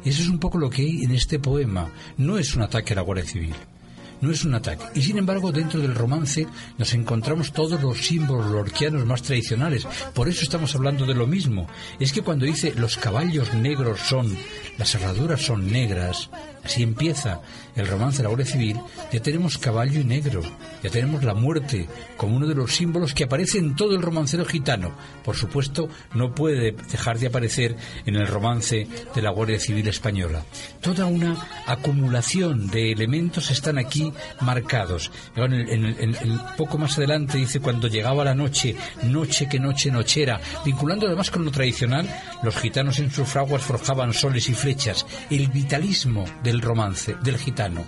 [0.04, 1.92] Y eso es un poco lo que hay en este poema.
[2.18, 3.56] No es un ataque a la Guardia Civil
[4.22, 4.86] no es un ataque.
[4.96, 6.48] Y sin embargo, dentro del romance
[6.78, 9.86] nos encontramos todos los símbolos lorquianos más tradicionales.
[10.14, 11.68] Por eso estamos hablando de lo mismo.
[12.00, 14.36] Es que cuando dice los caballos negros son,
[14.78, 16.30] las herraduras son negras,
[16.64, 17.42] así empieza
[17.76, 18.80] el romance de la Guardia Civil,
[19.12, 20.42] ya tenemos caballo y negro,
[20.84, 21.88] ya tenemos la muerte
[22.18, 24.94] como uno de los símbolos que aparece en todo el romancero gitano.
[25.24, 30.44] Por supuesto, no puede dejar de aparecer en el romance de la Guardia Civil española.
[30.82, 35.12] Toda una acumulación de elementos están aquí marcados.
[35.36, 41.32] En, poco más adelante dice cuando llegaba la noche, noche que noche nochera, vinculando además
[41.32, 42.08] con lo tradicional,
[42.44, 47.86] los gitanos en sus fraguas forjaban soles y flechas, el vitalismo del romance, del gitano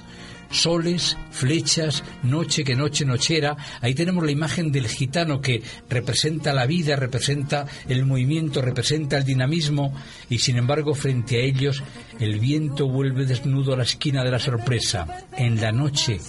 [0.54, 3.58] soles, flechas, noche que noche nochera.
[3.82, 9.26] Ahí tenemos la imagen del gitano que representa la vida, representa el movimiento, representa el
[9.26, 9.94] dinamismo
[10.30, 11.84] y sin embargo frente a ellos
[12.20, 15.26] el viento vuelve desnudo a la esquina de la sorpresa.
[15.36, 16.20] En la noche,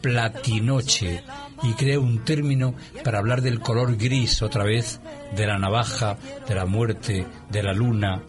[0.00, 1.22] platinoche
[1.62, 2.74] y crea un término
[3.04, 5.00] para hablar del color gris otra vez,
[5.36, 6.16] de la navaja,
[6.48, 8.22] de la muerte, de la luna,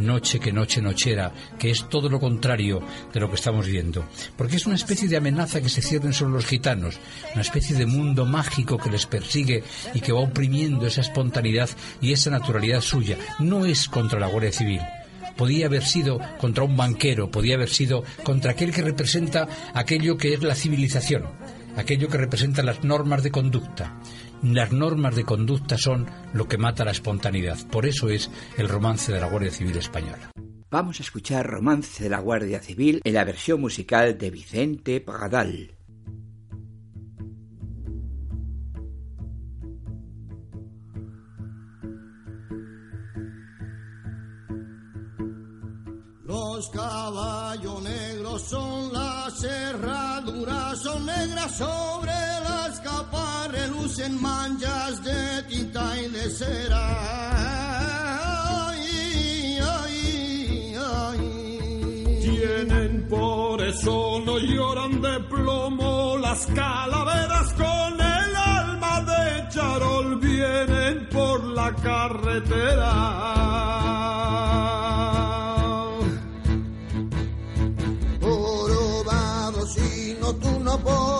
[0.00, 2.82] noche que noche nochera, que es todo lo contrario
[3.12, 4.04] de lo que estamos viendo.
[4.36, 6.98] Porque es una especie de amenaza que se cierren sobre los gitanos,
[7.32, 9.62] una especie de mundo mágico que les persigue
[9.94, 11.70] y que va oprimiendo esa espontaneidad
[12.00, 13.16] y esa naturalidad suya.
[13.38, 14.80] No es contra la Guardia Civil
[15.36, 20.34] podía haber sido contra un banquero, podía haber sido contra aquel que representa aquello que
[20.34, 21.24] es la civilización,
[21.78, 23.98] aquello que representa las normas de conducta.
[24.42, 27.58] Las normas de conducta son lo que mata la espontaneidad.
[27.68, 30.30] Por eso es el romance de la Guardia Civil Española.
[30.70, 35.74] Vamos a escuchar Romance de la Guardia Civil en la versión musical de Vicente Pagadal.
[46.24, 52.09] Los caballos negros son las herraduras, son negras sobre
[54.00, 56.86] relucen manchas de tinta y de cera.
[62.22, 71.08] Tienen por eso no lloran de plomo las calaveras con el alma de charol vienen
[71.10, 73.50] por la carretera.
[80.78, 81.19] por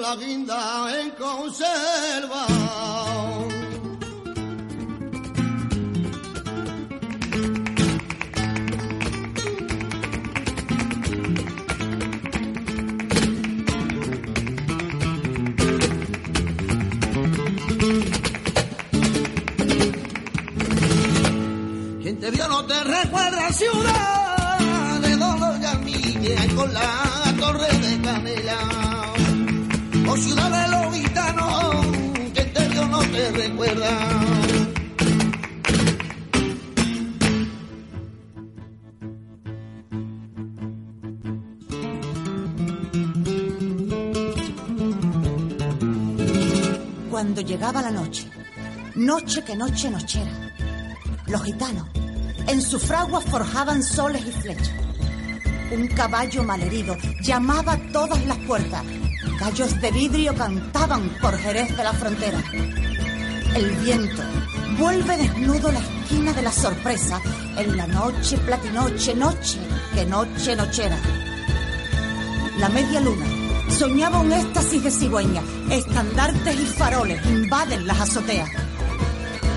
[0.00, 2.46] la guinda en conserva.
[22.20, 25.54] te vio no te recuerda ciudad de dolor
[26.22, 27.19] y con la.
[30.12, 31.86] O ciudad de los gitanos,
[32.34, 33.90] que te vio no te recuerda.
[47.08, 48.28] Cuando llegaba la noche,
[48.96, 50.32] noche que noche nochera,
[51.28, 51.86] los gitanos
[52.48, 54.72] en su fragua forjaban soles y flechas.
[55.70, 58.84] Un caballo malherido llamaba a todas las puertas.
[59.40, 62.38] Gallos de vidrio cantaban por Jerez de la frontera.
[63.54, 64.22] El viento
[64.78, 67.18] vuelve desnudo la esquina de la sorpresa
[67.56, 69.58] en la noche platinoche, noche,
[69.94, 70.98] que noche nochera.
[72.58, 73.24] La media luna
[73.70, 75.42] soñaba un éxtasis de cigüeña.
[75.70, 78.50] Estandartes y faroles invaden las azoteas.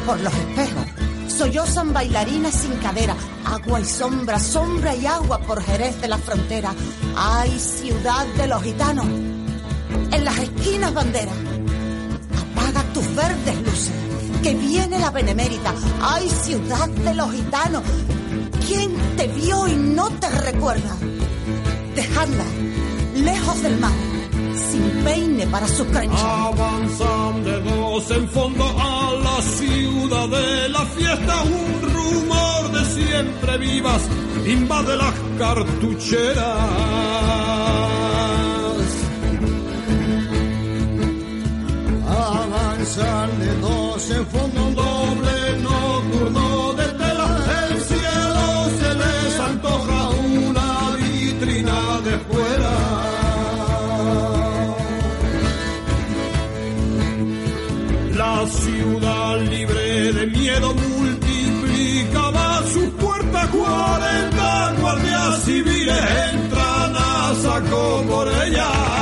[0.06, 0.86] Por los espejos
[1.28, 6.74] Sollozan bailarinas sin cadera, agua y sombra, sombra y agua por Jerez de la frontera.
[7.16, 9.33] ¡Ay, ciudad de los gitanos!
[10.14, 11.32] En las esquinas bandera.
[12.42, 13.94] Apaga tus verdes luces,
[14.42, 15.74] que viene la benemérita.
[16.02, 17.84] ¡Ay, ciudad de los gitanos!
[18.68, 20.96] ¿Quién te vio y no te recuerda?
[21.96, 22.46] Dejadla,
[23.16, 23.92] lejos del mar
[24.72, 26.48] sin peine para su cancha.
[26.48, 33.58] Avanzan de dos en fondo a la ciudad de la fiesta, un rumor de siempre
[33.58, 34.02] vivas
[34.46, 36.44] invade las cartucheras.
[42.84, 47.30] Avanzan de dos en fondo un doble nocturno de tela,
[47.64, 48.46] el cielo
[48.78, 50.10] se les antoja
[50.50, 52.76] una vitrina de fuera.
[58.18, 66.04] La ciudad libre de miedo multiplicaba sus puertas, 40 guardias civiles
[66.34, 68.93] entran a saco por ellas.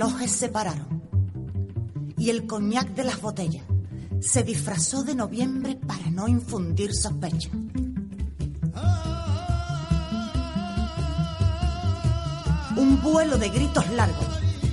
[0.00, 1.02] Relojes se pararon
[2.16, 3.66] y el coñac de las botellas
[4.22, 7.50] se disfrazó de noviembre para no infundir sospecha.
[12.76, 14.26] Un vuelo de gritos largos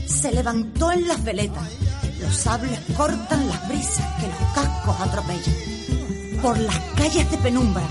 [0.05, 1.67] se levantó en las veletas.
[2.21, 6.41] Los sables cortan las brisas que los cascos atropellan.
[6.41, 7.85] Por las calles de penumbra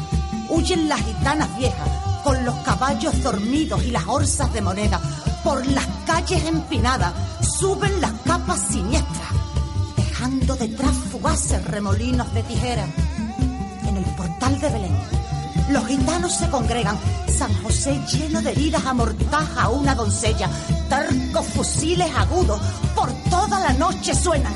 [0.48, 1.90] huyen las gitanas viejas
[2.24, 5.02] con los caballos dormidos y las orzas de moneda.
[5.47, 7.12] Por las calles empinadas
[7.60, 9.28] suben las capas siniestras,
[9.97, 12.85] dejando detrás fugaces remolinos de tijera.
[13.86, 14.98] En el portal de Belén,
[15.70, 16.98] los gitanos se congregan.
[17.28, 20.51] San José lleno de heridas amortaja a una doncella.
[20.89, 22.60] Tercos fusiles agudos
[22.97, 24.52] por toda la noche suenan.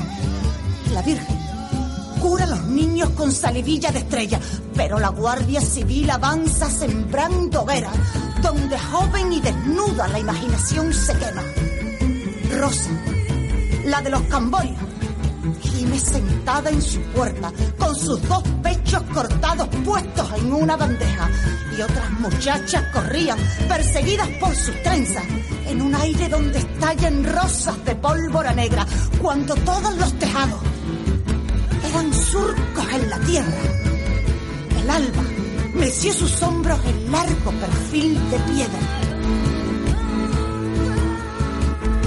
[0.91, 1.39] La Virgen
[2.21, 4.39] cura a los niños con salivilla de estrella,
[4.75, 7.95] pero la Guardia Civil avanza sembrando hogueras,
[8.41, 11.43] donde joven y desnuda la imaginación se quema.
[12.59, 12.89] Rosa,
[13.85, 14.77] la de los camborios,
[15.61, 21.29] gime sentada en su puerta, con sus dos pechos cortados puestos en una bandeja,
[21.77, 23.37] y otras muchachas corrían,
[23.67, 25.23] perseguidas por sus trenzas,
[25.67, 28.85] en un aire donde estallan rosas de pólvora negra,
[29.21, 30.59] cuando todos los tejados
[31.89, 33.61] eran surcos en la tierra.
[34.81, 35.30] El alba
[35.81, 38.79] meció sus hombros en largo perfil de piedra.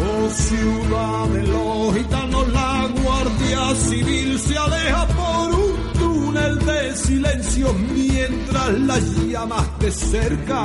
[0.06, 7.74] Oh ciudad de los gitanos, la guardia civil se aleja por un túnel de silencio
[7.92, 10.62] mientras las llamas te cercan.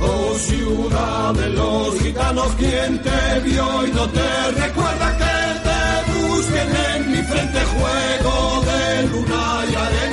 [0.00, 5.29] Oh ciudad de los gitanos, quien te vio y no te recuerda que
[7.30, 10.09] frente juego de luna y arena.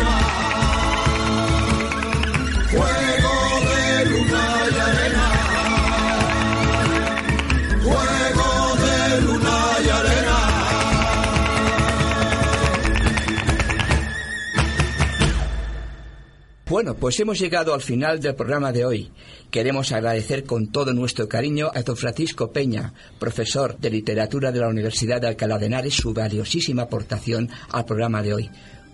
[16.70, 19.10] Bueno, pues hemos llegado al final del programa de hoy.
[19.50, 24.68] Queremos agradecer con todo nuestro cariño a don Francisco Peña, profesor de literatura de la
[24.68, 28.50] Universidad de Alcalá de Henares, su valiosísima aportación al programa de hoy.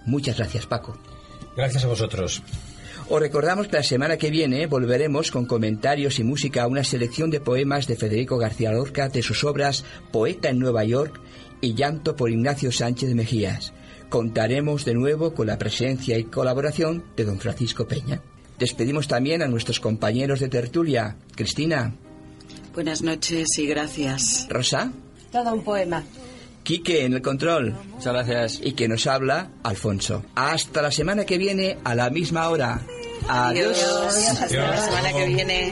[0.06, 1.00] Muchas gracias, Paco.
[1.58, 2.44] Gracias a vosotros.
[3.10, 7.32] Os recordamos que la semana que viene volveremos con comentarios y música a una selección
[7.32, 11.20] de poemas de Federico García Lorca de sus obras Poeta en Nueva York
[11.60, 13.74] y Llanto por Ignacio Sánchez Mejías.
[14.14, 18.22] Contaremos de nuevo con la presencia y colaboración de don Francisco Peña.
[18.60, 21.15] Despedimos también a nuestros compañeros de tertulia.
[21.35, 21.95] Cristina.
[22.76, 24.45] Buenas noches y gracias.
[24.52, 24.91] Rosa.
[25.31, 26.03] Todo un poema.
[26.61, 27.76] Quique en el control.
[27.90, 28.60] Muchas gracias.
[28.64, 30.23] Y que nos habla Alfonso.
[30.35, 32.81] Hasta la semana que viene a la misma hora.
[33.27, 33.84] Adiós.
[33.84, 34.41] Adiós.
[34.44, 35.72] Hasta la semana que viene.